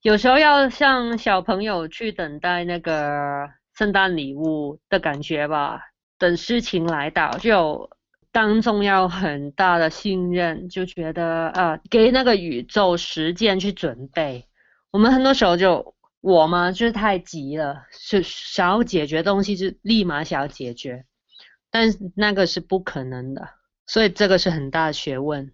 [0.04, 5.80] 有时候要像小朋友去等待那个圣诞礼物的感觉吧，
[6.18, 7.88] 等事情来到，就
[8.32, 14.48] 当中要很大的信任，就觉得呃，给那个宇宙时间去准备。
[14.90, 21.06] 我们很多时候就我嘛，就是太急了，是想要解决东西就立马想要解决，
[21.70, 23.48] 但那个是不可能的，
[23.86, 25.54] 所以这个是很大的学问。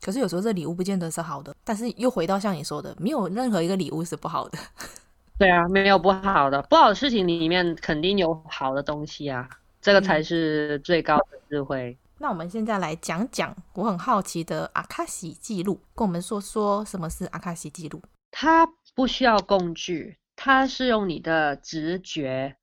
[0.00, 4.58] 可是有时候这礼物不见得是好的，但是又回到像你说的，没有任何一个礼物是不好的。
[5.38, 9.48] 对啊，没有不好的，不好的事情里面肯定有好的东西啊，
[9.80, 11.90] 这个才是最高的智慧。
[11.90, 12.02] 嗯。
[12.18, 18.00] 那我们现在来讲讲我很好奇的阿卡西记录，跟我们说说什么是阿卡西记录。
[18.30, 22.56] 它不需要工具，它是用你的直觉，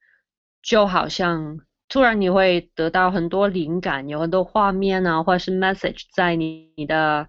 [0.61, 1.59] 就好像。
[1.93, 7.27] 突然你会得到很多灵感，有很多画面啊，或者是 message 在你你的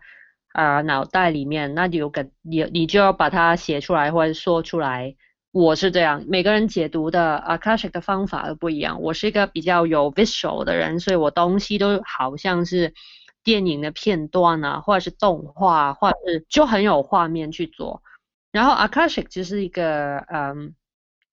[0.55, 5.17] 啊、脑袋里面，那就有个你你就要把它写出来或者说出来。
[5.53, 9.03] 我是这样，每个人解读的 Akashic 的方法都不一样。
[9.03, 12.95] 我是一个比较有 visual 的人，所以我东西都好像是
[13.43, 18.03] 电影的片段啊，或者是动画，或者是就很有画面去做。
[18.51, 20.75] 然后 Akashic 就是一个嗯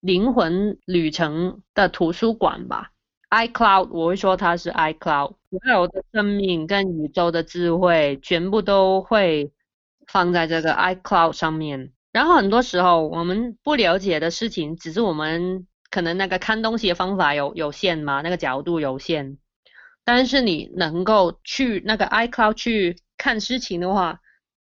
[0.02, 2.91] 灵魂旅程的图书馆吧。
[3.32, 9.52] iCloud，我会说它是 iCloud，所有的生命跟宇宙的智慧全部都会
[10.06, 11.92] 放在这个 iCloud 上面。
[12.12, 19.38] 然后很多时候我们不了解的事情，只是我们可能那个看东西的方法有有限嘛，那个角度有限。
[20.04, 24.20] 但是你能够去那个 iCloud 去看事情的话，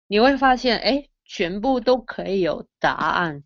[0.07, 3.43] 你会发现，哎，全部都可以有答案，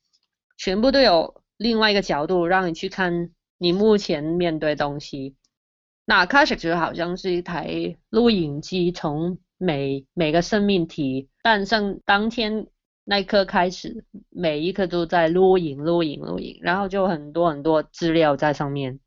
[0.58, 3.30] 全部都有另外一个角度让你去看
[3.62, 5.36] 你目前面对东西。
[6.04, 12.66] 那 Akashic 就好像是一台录影机，从每每个生命体诞生当天
[13.04, 19.00] 那一刻开始，每一刻都在录影、录影、录影，然后就很多很多资料在上面。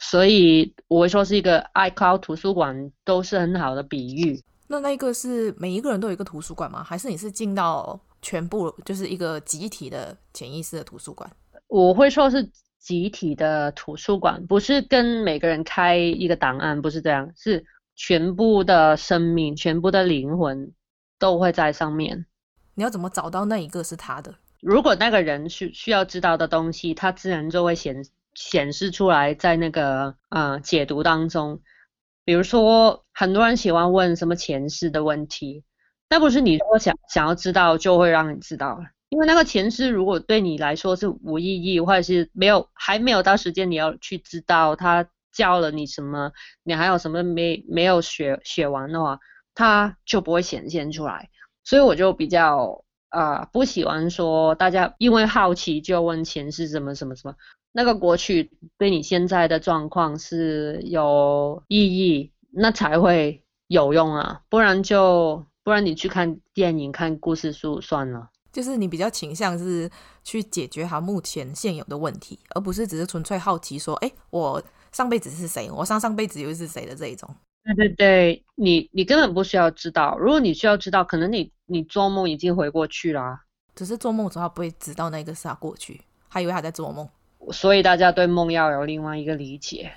[0.00, 4.42] 所以我会说是一个 iCloud 图书馆，都是很好的比喻。
[4.66, 6.82] 那那个是每一个人都有一个图书馆吗？
[6.82, 11.30] 还是你是进到全部就是一个集体的潜意识的图书馆？
[11.68, 12.50] 我会说是
[12.84, 17.64] 集体的图书馆，不是跟每个人开一个档案，不是这样，是
[17.96, 20.70] 全部的生命、全部的灵魂
[21.18, 22.26] 都会在上面。
[22.74, 24.34] 你要怎么找到那一个是他的？
[24.60, 31.62] 如果那个人需需要知道的东西，他自然就会显显示出来在那个啊、呃、解读当中。
[32.26, 35.64] 比如说，很多人喜欢问什么前世的问题，
[36.10, 38.78] 那不是你说想想要知道就会让你知道，
[39.14, 46.32] 因为那个前世如果对你来说是无意义，或者是没有还没有到时间你要去知道他教了你什么，
[46.64, 49.20] 你还有什么没没有学学完的话，
[49.54, 51.30] 他就不会显现出来。
[51.62, 57.36] 所以我就比较啊、不喜欢说大家因为好奇就问前世什么什么什么。
[57.70, 68.30] 那个过去对你现在的状况是有意义，那才会有用啊，不然就不然你去看电影、看故事书算了。
[68.54, 69.90] 就是你比较倾向是
[70.22, 74.62] 去解决好目前现有的问题，而不是只是纯粹好奇说，哎，我
[74.92, 75.68] 上辈子是谁？
[75.72, 77.28] 我上上辈子又是谁的这一种。
[77.64, 83.40] 对对对，你你根本不需要知道，如果你需要知道，可能你你做梦已经回过去了，
[83.74, 87.08] 只是做梦的时候不会知道那个是他过去，还以为他在做梦。
[87.50, 89.92] 所以大家对梦要有另外一个理解。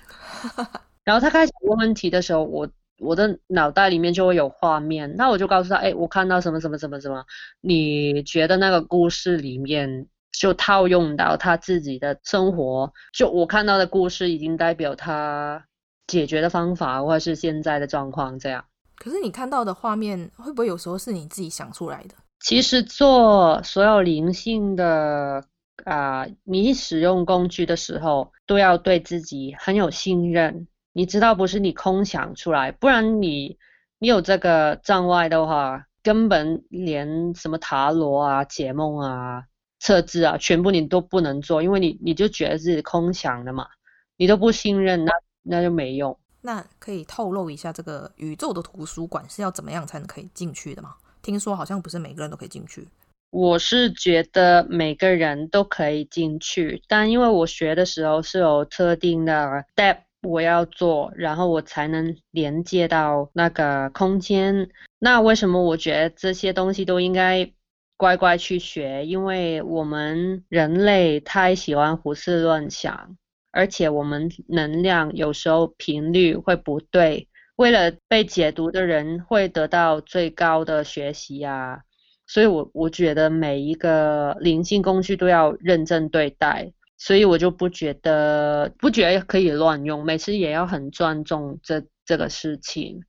[1.04, 7.24] 然后他开始问问题的时候，我我的脑袋里面就会有画面，那我就告诉他，哎，我看到什么什么什么什么，
[7.60, 15.64] 你觉得那个故事里面就套用到他自己的生活，就我看到的故事已经代表他
[16.06, 18.64] 解决的方法，或者是现在的状况这样。
[18.96, 22.14] 可是你看到的画面会不会有时候是你自己想出来的？
[22.40, 25.44] 其实做所有灵性的。
[25.84, 30.66] 啊、呃，你使用工具的时候都要对自己很有信任。
[30.92, 33.58] 你知道不是你空想出来，不然你
[33.98, 39.44] 你有这个障碍的话，根本连什么塔罗啊、解梦啊、
[39.78, 43.66] 测字啊，全部你都不能做，因为你你就觉得自己空想的嘛，
[44.16, 46.18] 你都不信任，那那就没用。
[46.40, 50.94] 那可以透露一下，这个宇宙的图书馆是要怎么样才能可以进去的吗？
[51.20, 52.88] 听说好像不是每个人都可以进去。
[53.30, 64.68] 我是觉得每个人都可以进去，但因为我学的时候是有特定的 step 我要做，然后我才能连接到那个空间。
[64.98, 67.52] 那为什么我觉得这些东西都应该
[67.96, 69.06] 乖乖去学？
[69.06, 73.16] 因为我们人类太喜欢胡思乱想，
[73.52, 81.80] 而且我们能量有时候频率会不对，为了被解读的人会得到最高的学习啊。
[82.26, 93.00] 所以我，我我觉得每一个灵性工具都要认真对待，所以我就不觉得不觉得可以乱用，每次也要很尊重这这个事情，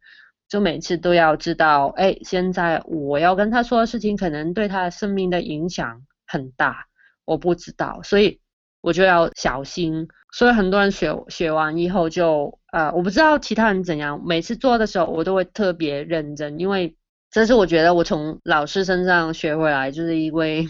[0.48, 6.86] 就每次都要知道，哎，现在我要跟他说的事情，可能对他生命的影响很大，
[7.26, 8.40] 我不知道，所以
[8.82, 10.08] 我就要小心。
[10.32, 16.96] 所以很多人学学完以后就，呃，我不知道其他人怎样，每次做的时候我都会特别认真，因为。
[17.32, 20.68] 这是我觉得我从老师身上学回来，就是因为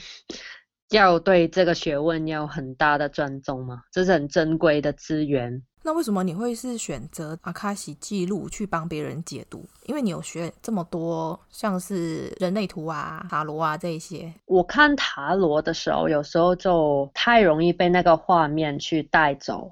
[0.89, 5.61] 要对这个学问要很大的尊重嘛，这是很珍贵的资源。
[5.81, 9.65] 那为什么你会是选择阿卡西记录去帮别人解读？
[9.85, 14.33] 因为你有学这么多，像是人类图啊、塔罗啊这一些。
[14.45, 19.71] 我看塔罗的时候，有时候就太容易被那个画面去带走。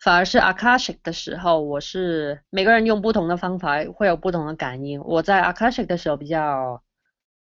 [0.00, 5.02] 反而是 Akashic 的时候，我是每个人用不同的方法会有不同的感应。
[5.02, 6.80] 我在 Akashic 的时候比较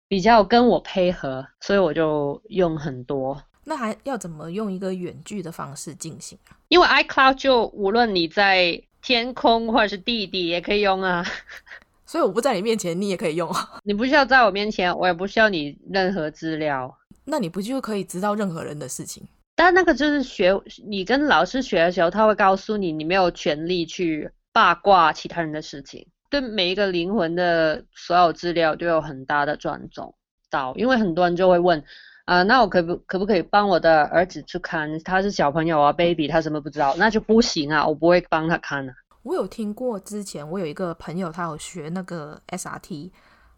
[0.09, 3.43] 比较跟我配合，所以我就用很多。
[3.65, 6.57] 那还要怎么用一个远距的方式进行啊？
[6.69, 11.25] 因为 iCloud 就无论你在天空或者是地底也可以用啊。
[12.07, 13.51] 所以我不在你面前，你也可以用。
[13.83, 16.95] 你不需要在我面前，我也不需要你任何资料。
[17.25, 19.27] 那你不就可以知道任何人的事情？
[19.57, 20.53] 但那个就是学，
[20.87, 26.07] 你跟老师学的时候，他会告诉你，你没有权利去八卦其他人的事情。
[26.35, 30.13] 对每一个灵魂的所有资料都有很大的尊重
[30.51, 31.79] 到，因为很多人就会问，
[32.25, 34.99] 啊、呃，那我可不可不可以帮我的儿子去看？
[35.05, 38.95] 他是小朋友啊，baby，他什么不知道，那就不行啊，我不会帮他看啊。
[39.23, 43.13] 我有听过，之前我有一个朋友，他有学那个 SRT，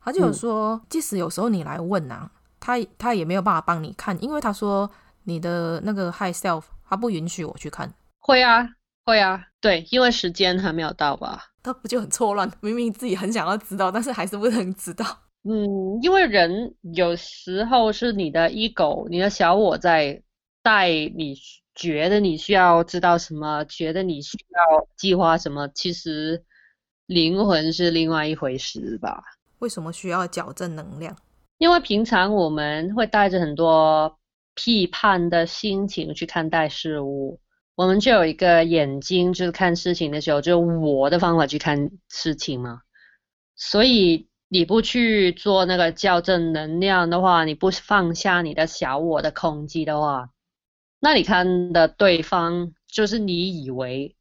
[0.04, 4.90] 他就有说，嗯、即使有时候你来问啊，他他也没有办法帮你看，因为他说
[5.24, 7.90] 你的那个 high self，他不允许我去看。
[8.18, 8.68] 会啊，
[9.06, 11.44] 会啊，对，因为时间还没有到吧？
[11.66, 12.50] 他不就很错乱？
[12.60, 15.04] 明明自己很想要知道，但是还是不能知道。
[15.42, 20.22] 嗯，因为人有时候是你的 ego，你的小我在
[20.62, 21.34] 带你。
[21.78, 26.42] 觉得你需要知道什么，觉得你需要计划什么，其实
[27.04, 29.22] 灵魂是另外一回事吧？
[29.58, 31.14] 为什么需要矫正能量？
[31.58, 34.18] 因为平常我们会带着很多
[34.54, 37.38] 批判的心情去看待事物，
[37.76, 42.80] 我们就有一个眼睛，就是看事情的时候，就我的方法去看事情嘛。
[43.54, 50.30] 所以你不去做那个校正能量的话，你不放下你的小我的空间的话。
[51.00, 54.16] 那你看的对方就是你以为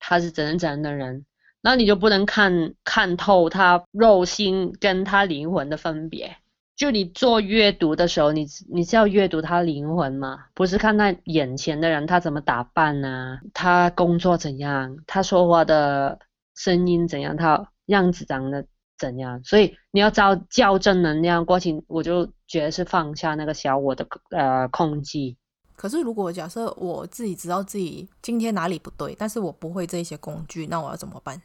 [0.00, 1.24] 他是怎样怎样的人，
[1.60, 6.36] 那你就不能看看透他肉心跟他灵魂的分别。
[6.76, 10.44] 就你做阅读的时候，你你是要阅读他灵魂吗？
[10.52, 16.18] 不是看他眼前的人，他怎么打扮啊，他工作怎样，他说话的
[16.54, 18.66] 声音怎样，他样子长得
[18.98, 19.42] 怎样。
[19.42, 25.34] 所以你要照校正能量过去，我就觉得是放下那个小我的呃控制。
[25.76, 31.40] 可是，如果假设我自己知道自己今天哪里不对，但是我不会这些工具，那我要怎么办？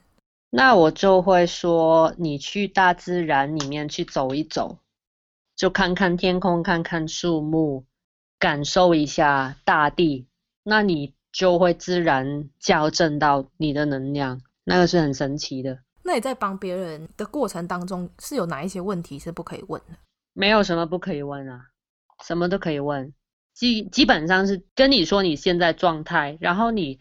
[0.50, 4.78] 那我就会说，你去大自然里面去走一走，
[5.62, 7.86] 就看看天空，看看树木，
[8.40, 10.26] 感受一下大地，
[10.64, 15.78] 那你就会自然校正到你的能量，那个是很神奇的。
[16.02, 19.94] 那你在帮别人的过程当中，是有哪一些问题是不可以问的？
[20.34, 21.68] 没有什么不可以问啊，
[22.24, 23.14] 什么都可以问。
[23.54, 27.00] 基基本上是跟你说你现在状态，然后你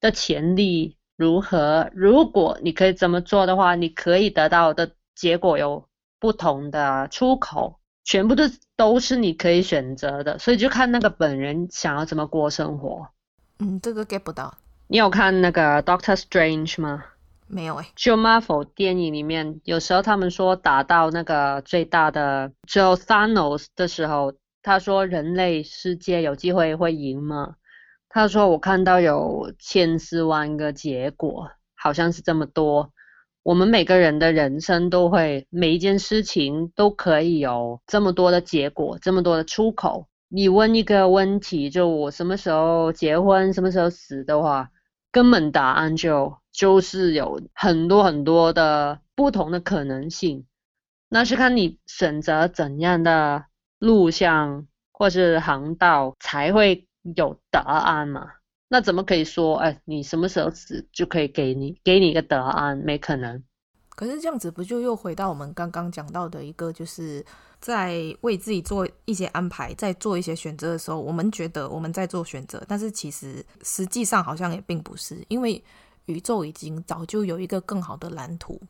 [0.00, 1.88] 的潜力如何？
[1.94, 5.86] 如果你可以怎么做的话，你可以得到的结果有
[6.18, 7.78] 不同的出口，
[8.10, 8.42] 全部都
[8.74, 13.06] 都是你可以选择的，所以就看那个本人想要怎么过生活。
[13.60, 14.58] 嗯，这个 get 不到。
[14.88, 17.04] 你有看那个 Doctor Strange 吗？
[17.46, 17.92] 没有诶、欸。
[17.94, 24.34] 就 Marvel 电影里面，有时候他们说打到那个最大的就 Thanos 的时候。
[24.62, 27.54] 他说：“人类世界有机会会赢吗？”
[28.10, 32.92] 他说：“我看到有千丝万个结果，好像是这么多。
[33.42, 40.08] 我们每个人的人生都会，每一件事情都可以有这么多的结果，这么多的出口。
[40.28, 44.70] 你问一个问题，就我什么时候结婚，什么时候死的话，
[45.10, 50.46] 根本答案就就是有很多很多的不同的可能性。
[51.08, 53.44] 那是看你选择怎样的。”
[53.80, 56.86] 路向或是航道才会
[57.16, 58.26] 有答案嘛？
[58.72, 62.78] 那怎么可以说，哎，你什么时候死就可以给你给你一个答案？
[62.78, 63.42] 没可能。
[63.88, 67.24] 可是这样子不就又回到我们刚刚讲到的一个，就是
[67.58, 75.60] 在为自己做一些安排，在做一些选择的时候，我们觉得我们在做选择，但是其实实际上好像也并不是，因为
[76.06, 78.60] 宇宙已经早就有一个更好的蓝图。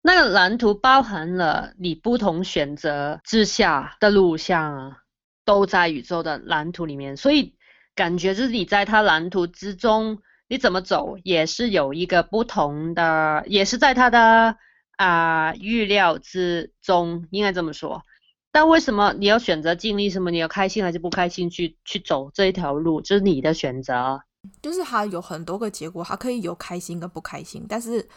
[0.00, 4.96] 那个蓝图包含了你不同选择之下的路向啊，
[5.44, 7.54] 都在宇宙的蓝图里面，所以
[7.94, 10.18] 感觉就是你在它蓝图之中，
[10.48, 14.56] 你怎么走也是有一个不同的，也是在它的
[14.96, 18.02] 啊、呃、预料之中，应该这么说。
[18.50, 20.30] 但为什么你要选择经历什么？
[20.30, 24.22] 你要开心还是不开心去去走这一条路，就是你的选择。
[24.60, 28.08] 就是它有很多个结果，它可以有开心跟不开心，但是。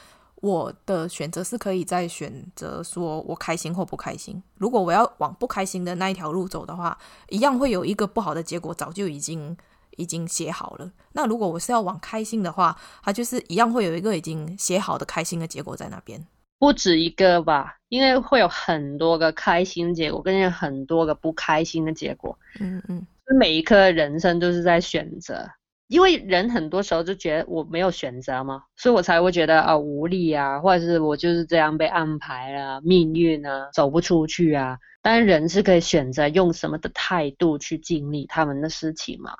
[0.42, 4.42] 我的选择是可以再选择说我开心或不开心。
[4.56, 6.98] 如果我要往不开心的那一条路走的话，
[7.30, 9.58] 一样会有一个不好的结果，早就已经
[9.98, 10.92] 已经写好了。
[11.14, 16.24] 那如果我是要往开心的话，它就是一样会有一个已经写好的开心的结果在那边。
[16.60, 22.38] 不止一个吧，因为会有很多个开心结果，跟有很多个不开心的结果。
[22.60, 23.06] 嗯嗯，
[23.38, 25.50] 每一刻人生都是在选择。
[25.88, 34.78] 因为人很多时候就觉得我没有选择嘛，所以我才会觉得啊无力啊，或者是我就是这样被安排了，命运啊走不出去啊。
[35.02, 39.32] 但人是可以选择用什么的态度去经历他们的事情嘛。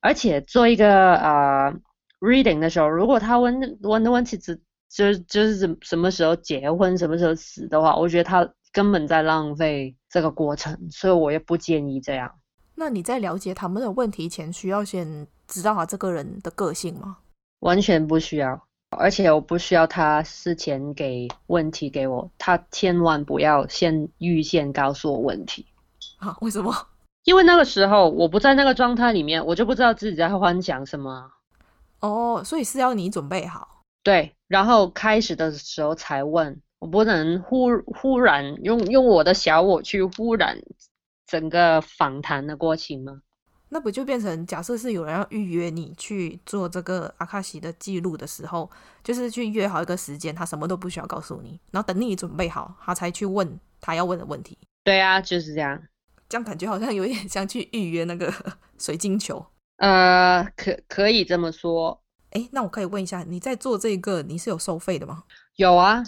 [0.00, 1.72] 而且做一个呃
[2.18, 12.32] reading 的时候，如果他问问的问题只就就是什什么时候结婚，什么时候死的话，我觉得他根本在浪费这个过程，所以我也不建议这样。
[12.82, 17.16] 那你在了解他们的问题前，需要先知道他这个人的个性吗？
[17.60, 18.60] 完全不需要，
[18.90, 25.64] 而且我不需要他事前给问题给我，他千万不要先预先告诉我问题。
[26.18, 26.36] 啊？
[26.40, 26.74] 为什么？
[27.22, 31.30] 因为那个时候我不在那个状态里面，我就不知道自己在幻想什么。
[32.00, 33.84] 哦，所以是要你准备好。
[34.02, 40.58] 对，然后开始的时候才问，我不能忽忽然用用我的小我去忽然
[41.26, 43.22] 整个访谈的过程吗？
[43.68, 48.70] 那不就变成假设是有人要预约你去做这个阿卡西的记录的时候，
[49.02, 54.58] 就是去约好一个时间，他什么都不需要告诉你，然后等你准备好，他才去问他要问的问题。
[54.84, 55.82] 对啊，就是这样。
[56.28, 58.30] 这样感觉好像有点像去预约那个
[58.78, 59.44] 水晶球。
[59.76, 62.02] 呃，可可以这么说。
[62.32, 65.24] 诶，那我可以问一下，你在做这个，你是有收费的吗？
[65.56, 66.02] 有啊。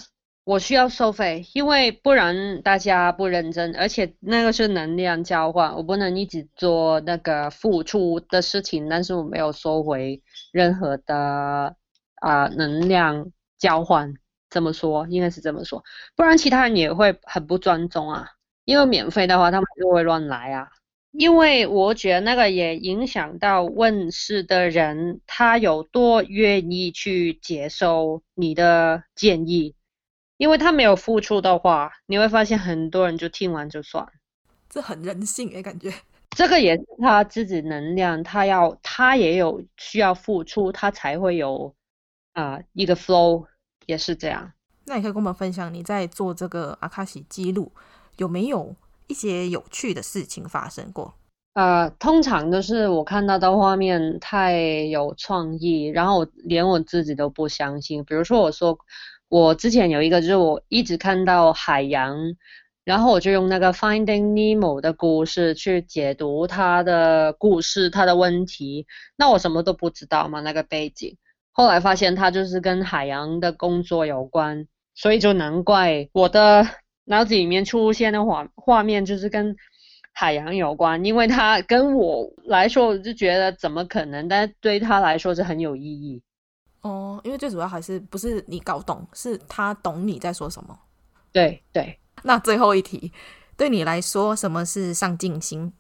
[0.45, 10.23] 我需要收费，因为不然大家不认真，而且那个是能量交换，我不能一直做那个付出的事情，但是我没有收回
[10.53, 11.75] 任何的
[12.17, 14.13] 啊、能量交换，
[14.51, 15.83] 这么说应该是这么说，
[16.15, 18.29] 不然其他人也会很不尊重啊，
[18.67, 20.69] 因为免费的话他们就会乱来啊，
[21.13, 29.75] 因为我觉得那个也影响到问事的人，他有多愿意去接受你的建议。
[30.37, 34.05] 因为他没有付出的话，你会发现很多人就听完就算，
[34.69, 35.95] 这很人性诶，感觉
[36.31, 41.73] 这个也是他自己能量，他要他也有需要付出，他才会有
[42.33, 43.47] 啊、呃、一个 flow，
[43.87, 44.53] 也是这样。
[44.87, 47.71] 那你可以跟我们分享你在做这个阿卡西记录
[48.17, 48.75] 有没有
[49.07, 51.15] 一些有趣的事情发生过？
[51.53, 54.59] 呃，通常都是我看到的画面太
[54.91, 58.05] 有创意，然后连我自己都不相信。
[58.05, 58.77] 比如说我说。
[59.29, 62.17] 我之前有一个，就是我一直看到海洋，
[62.85, 68.87] 然后我就用那个 Finding Nemo 的故事去解读他的故事，他的问题。
[69.17, 71.17] 那我什么都不知道嘛，那个背景。
[71.51, 76.67] 后来发现他就是跟海洋的工作有关，所以就难怪我的
[77.07, 79.57] 脑子里面出现的画画面就是跟
[80.13, 84.29] 海洋有关，因为他跟我来说，我就觉得怎么可能？
[84.29, 86.23] 但对他来说是很有意义。
[86.85, 90.79] 哦，因为最主要还是不是你搞懂，是他懂你在说什么。
[91.33, 91.99] 对对。
[92.23, 93.11] 那最后一题，
[93.57, 95.73] 对你来说，什么是上进心？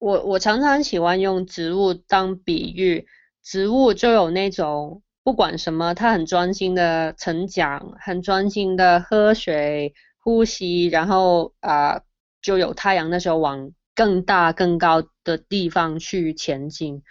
[0.00, 3.06] 我我常常喜欢用植物当比喻，
[3.40, 12.02] 植物就有那种不管什么，它很专心的成长，很专心的喝水、呼吸，然后啊、呃，
[12.42, 17.02] 就有太阳的时候往更大更高的地方去前进。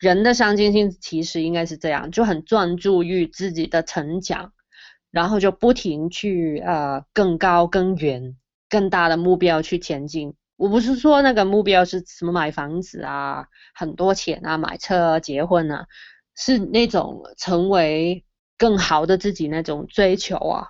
[0.00, 4.54] 人的上进心其实应该是这样，就很专注于自己的成长，
[5.10, 8.34] 然后就不停去呃更高、更远、
[8.70, 10.34] 更大的目标去前进。
[10.56, 13.44] 我不是说那个目标是什么买房子啊、
[13.74, 15.86] 很多钱啊、买车、结婚啊，
[16.34, 18.24] 是那种成为
[18.56, 20.68] 更好的自己那种追求啊。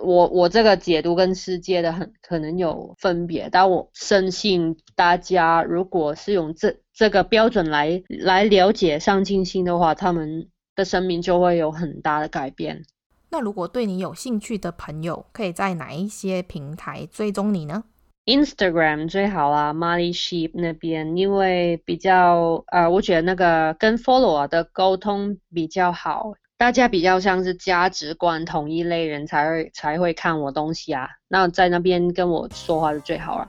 [0.00, 12.84] 我我这个解读跟世界的很可能有分别，但我深信大家如果是用这这个标准来来了解上进心的话，他们的生命就会有很大的改变。
[13.30, 17.84] 那如果对你有兴趣的朋友，可以在哪一些平台追踪你呢
[18.24, 26.32] ？Instagram 最好啦，Mali Sheep 那边，因为比较呃，我觉得那个跟 follower 的沟通比较好。
[26.58, 33.46] 大家比较像是价值观同一类人才会才会看我东西啊，那在那边跟我说话就最好了。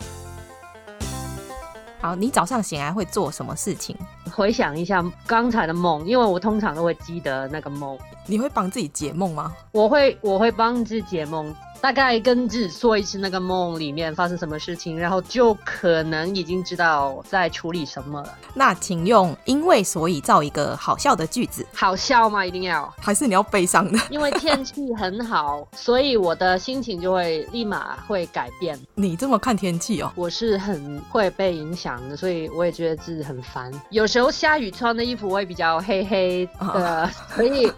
[1.99, 3.97] 好，你早上醒来会做什么事情？
[4.31, 7.97] 回想一下刚才的梦，因为我通常都会记得那个梦。
[8.27, 9.51] 你会帮自己解梦吗？
[9.71, 11.51] 我会，我会帮自己解梦。
[11.81, 18.37] 大概跟自己说一次那个梦里面发生什么事情，然后就可能已经知道在处理什么了。
[18.53, 21.65] 那请用因为所以造一个好笑的句子。
[21.73, 22.45] 好笑吗？
[22.45, 22.93] 一定要？
[22.99, 23.99] 还是你要悲伤的？
[24.09, 28.77] 因为天气很好，所以我的心情就会立马会改变。
[28.95, 30.11] 你这么看天气哦？
[30.15, 33.71] 我是很会被影响的，所以我也觉得自己很烦。
[33.89, 37.71] 有时候下雨穿的衣服会比较黑黑的，哦、所以。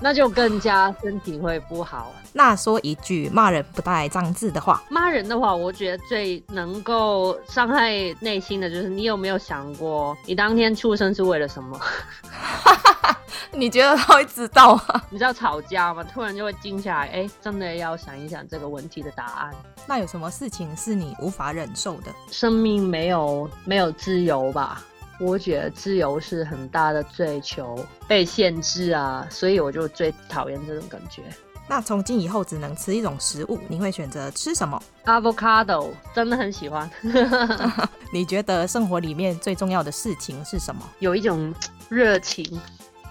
[0.00, 2.12] 那就更加身体会不好。
[2.36, 4.82] 那说一句骂人不带脏字的话。
[4.90, 11.80] 骂人的话，我觉得最能够伤害内心的就是，你有没有想过，你当天出生是为了什么？
[13.52, 15.00] 你觉得他会知道吗？
[15.10, 16.02] 你知道吵架吗？
[16.02, 19.54] 突然就会静下来，哎，真的要想一想这个问题的答案。
[19.86, 22.12] 那有什么事情是你无法忍受的？
[22.32, 24.82] 生命没有没有自由吧？
[25.20, 27.78] 我觉得自由是很大的追求，
[28.08, 31.22] 被限制啊，所以我就最讨厌这种感觉。
[31.66, 36.88] 那从今以后只能吃一种食物，你会选择吃什么？Avocado，真的很喜欢。
[38.12, 40.82] 你觉得生活里面最重要的事情是什么？
[40.98, 41.54] 有一种
[41.88, 42.60] 热情、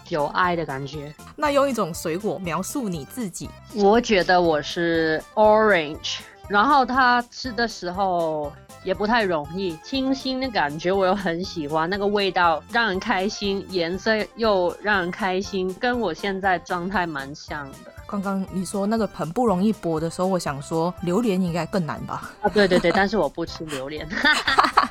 [0.09, 1.13] 有爱的感觉。
[1.35, 3.49] 那用一种水果描述你自己？
[3.73, 8.51] 我觉得我是 orange，然后它吃的时候。
[8.83, 9.77] 也不太容易。
[9.77, 17.77] 清新的感觉我又很喜欢，那个味道让人开心，颜色又让人开心，跟我现在状态蛮像的。
[18.13, 22.29] 刚刚你说那个很不容易剥的时候，我想说榴莲应该更难吧？
[22.43, 24.07] 啊，对对对，但是我不吃榴莲。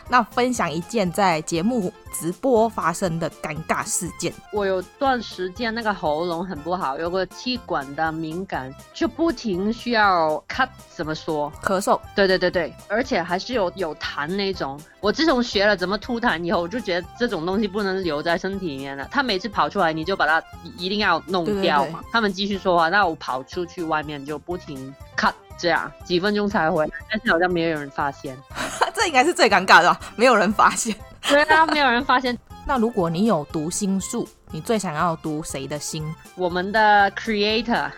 [0.09, 4.31] 那分享一件在节目直播发生的尴尬事件。
[4.53, 11.51] 我有段时间那个喉咙很不好，有个气管的敏感，就不停需要咳，怎么说？
[11.63, 11.99] 咳嗽。
[12.15, 14.79] 对对对对，而且还是有有痰那种。
[15.01, 19.09] 我自从学了怎么吐痰以后，我就觉得这种东西不能留在身体里面了。
[19.11, 20.43] 他每次跑出来，你就把它
[20.77, 22.01] 一定要弄掉嘛。
[22.13, 28.37] 他们继续说话，那我跑出去外面就不停看，这样几分钟才回来，但是好像没有人发现。
[28.95, 30.95] 这应该是最尴尬的，没有人发现。
[31.29, 32.37] 对啊，没有人发现。
[32.67, 36.05] 那如果你有读心术，你最想要读谁的心？
[36.37, 37.91] 我们的 Creator，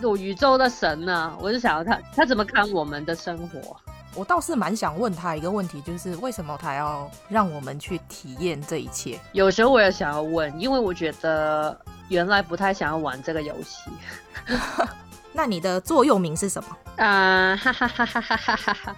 [0.00, 1.32] 有宇宙的神呢？
[1.40, 3.76] 我就想要他，他怎么看我们的生活？
[4.14, 9.18] 我倒是蛮想问他一个问题，就是为什么他要让我们去体验这一切？
[9.32, 11.78] 有时候我也想要问，因为我觉得
[12.12, 13.90] 原来不太想要玩这个游戏。
[15.32, 16.76] 那你的座右铭是什么？
[17.02, 18.96] 啊， 哈哈哈哈哈哈哈哈，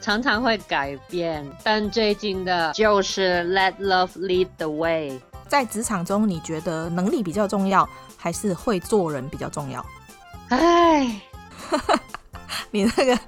[0.00, 5.20] 常常会改变，但最近的就是 Let love lead the way。
[5.48, 7.86] 在职场中，你觉得能力比较重要，
[8.16, 9.84] 还是会做人比较重要？
[10.50, 11.20] 哎，
[12.70, 13.18] 你那个，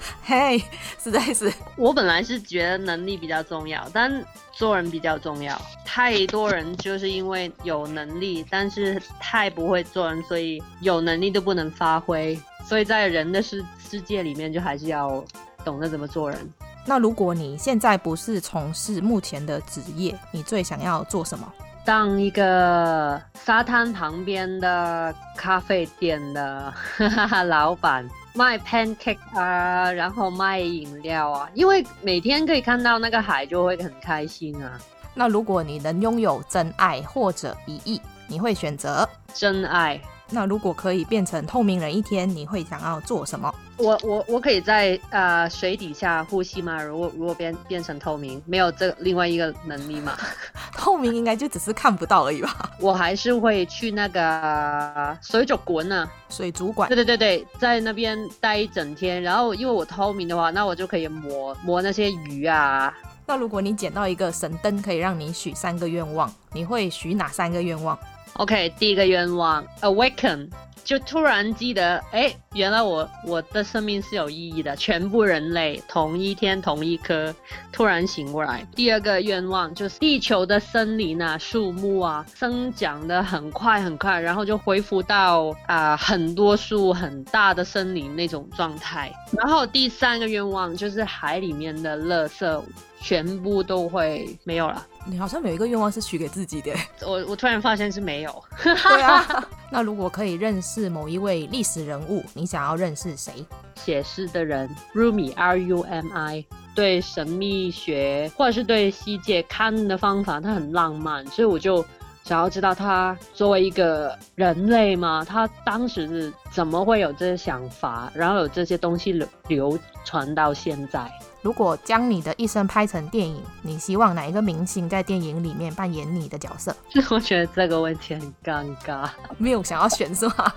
[0.24, 0.62] 嘿，
[1.02, 5.60] 实在是，我本来是觉得能力比较重要，但做人比较重要。
[5.84, 12.38] 太多人就是因为有能力，但是太不会做人，所以有能力都不能发挥。
[12.66, 15.24] 所以在人的世世界里面，就还是要
[15.64, 16.38] 懂得怎么做人。
[16.84, 21.52] 那如果你现在不是从事目前的职业，你最想要做什么？
[21.88, 26.70] 当一个沙滩旁边的咖啡店的
[27.48, 34.78] 老板，卖 pancake 啊，然后卖饮料啊，因为每天可以看到那个海，就会很开心啊。
[35.14, 39.98] 那如果你能拥有真爱或者一亿，你会选择真爱？
[40.28, 43.50] 那如果可以变成透明人一天，你会想要做什么？
[43.78, 46.82] 我我我可以在呃水底下呼吸吗？
[46.82, 50.16] 如果如果变变成透明，没有这另外一个能力吗？
[50.76, 52.70] 透明应该就只是看不到而已吧。
[52.80, 56.88] 我还是会去那个水族馆呢，水族馆。
[56.88, 62.92] 对对对对，在那边待一整天，然后因为我透明的话，那我就可以摸摸那些鱼啊。
[63.26, 67.98] 那如果你捡到一个神灯，可以让你许三个愿望，你会许哪三个愿望
[68.34, 70.48] ？OK，第一个愿望，awaken，
[70.88, 77.34] 就突然记得，哎，原来我我的生命是有意义的，全部人类同一天同一刻
[77.70, 78.66] 突然醒过来。
[78.74, 89.12] 第二个愿望就是地球的森林啊、树木啊生长得很快很快，然后就恢复到啊、很多树很大的森林那种状态。
[89.32, 92.62] 然后第三个愿望就是海里面的垃圾
[93.00, 94.86] 全部都会没有了。
[95.06, 98.44] 你好像有一个愿望是许给自己的，我我突然发现是没有。
[98.62, 103.32] 对啊， 那如果可以认识某一位历史人物，你想要认识谁？
[103.74, 106.44] 写诗的人，Rumi R U M I，
[106.74, 111.82] 对神秘学或者是对世界看的方法，他很浪漫，所以我就
[112.24, 121.10] 想要知道他作为一个人类嘛，他当时是怎么会有这些想法，然后有这些东西流流传到现在。
[121.40, 126.74] 如果将你的一生拍成电影，你希望哪一个明星在电影里面扮演你的角色？
[127.10, 129.08] 我觉得这个问题很尴尬，
[129.38, 130.52] 没有想要选是吗？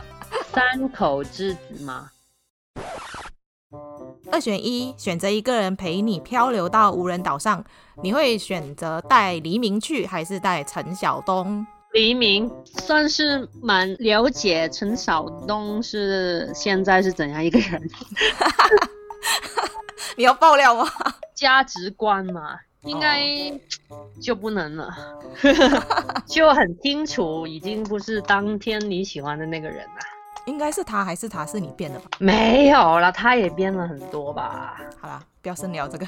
[0.51, 2.09] 三口之子吗？
[4.31, 7.63] 二选一，选择一个人陪你漂流到无人岛上，
[8.01, 11.65] 你会选择带黎明去，还是带陈晓东？
[11.93, 17.81] 黎明算是蛮了解陈晓东是现在是怎样一个人。
[20.17, 20.85] 你要爆料吗？
[21.33, 23.23] 价值观嘛，应该
[24.21, 24.89] 就不能了，
[26.27, 29.95] 就很清楚，已经不是当天你喜欢的那个人了。
[30.47, 32.09] 应该是他还是他是你变的吧？
[32.19, 34.81] 没有了，他也变了很多吧。
[34.99, 36.07] 好啦，不要深聊这个。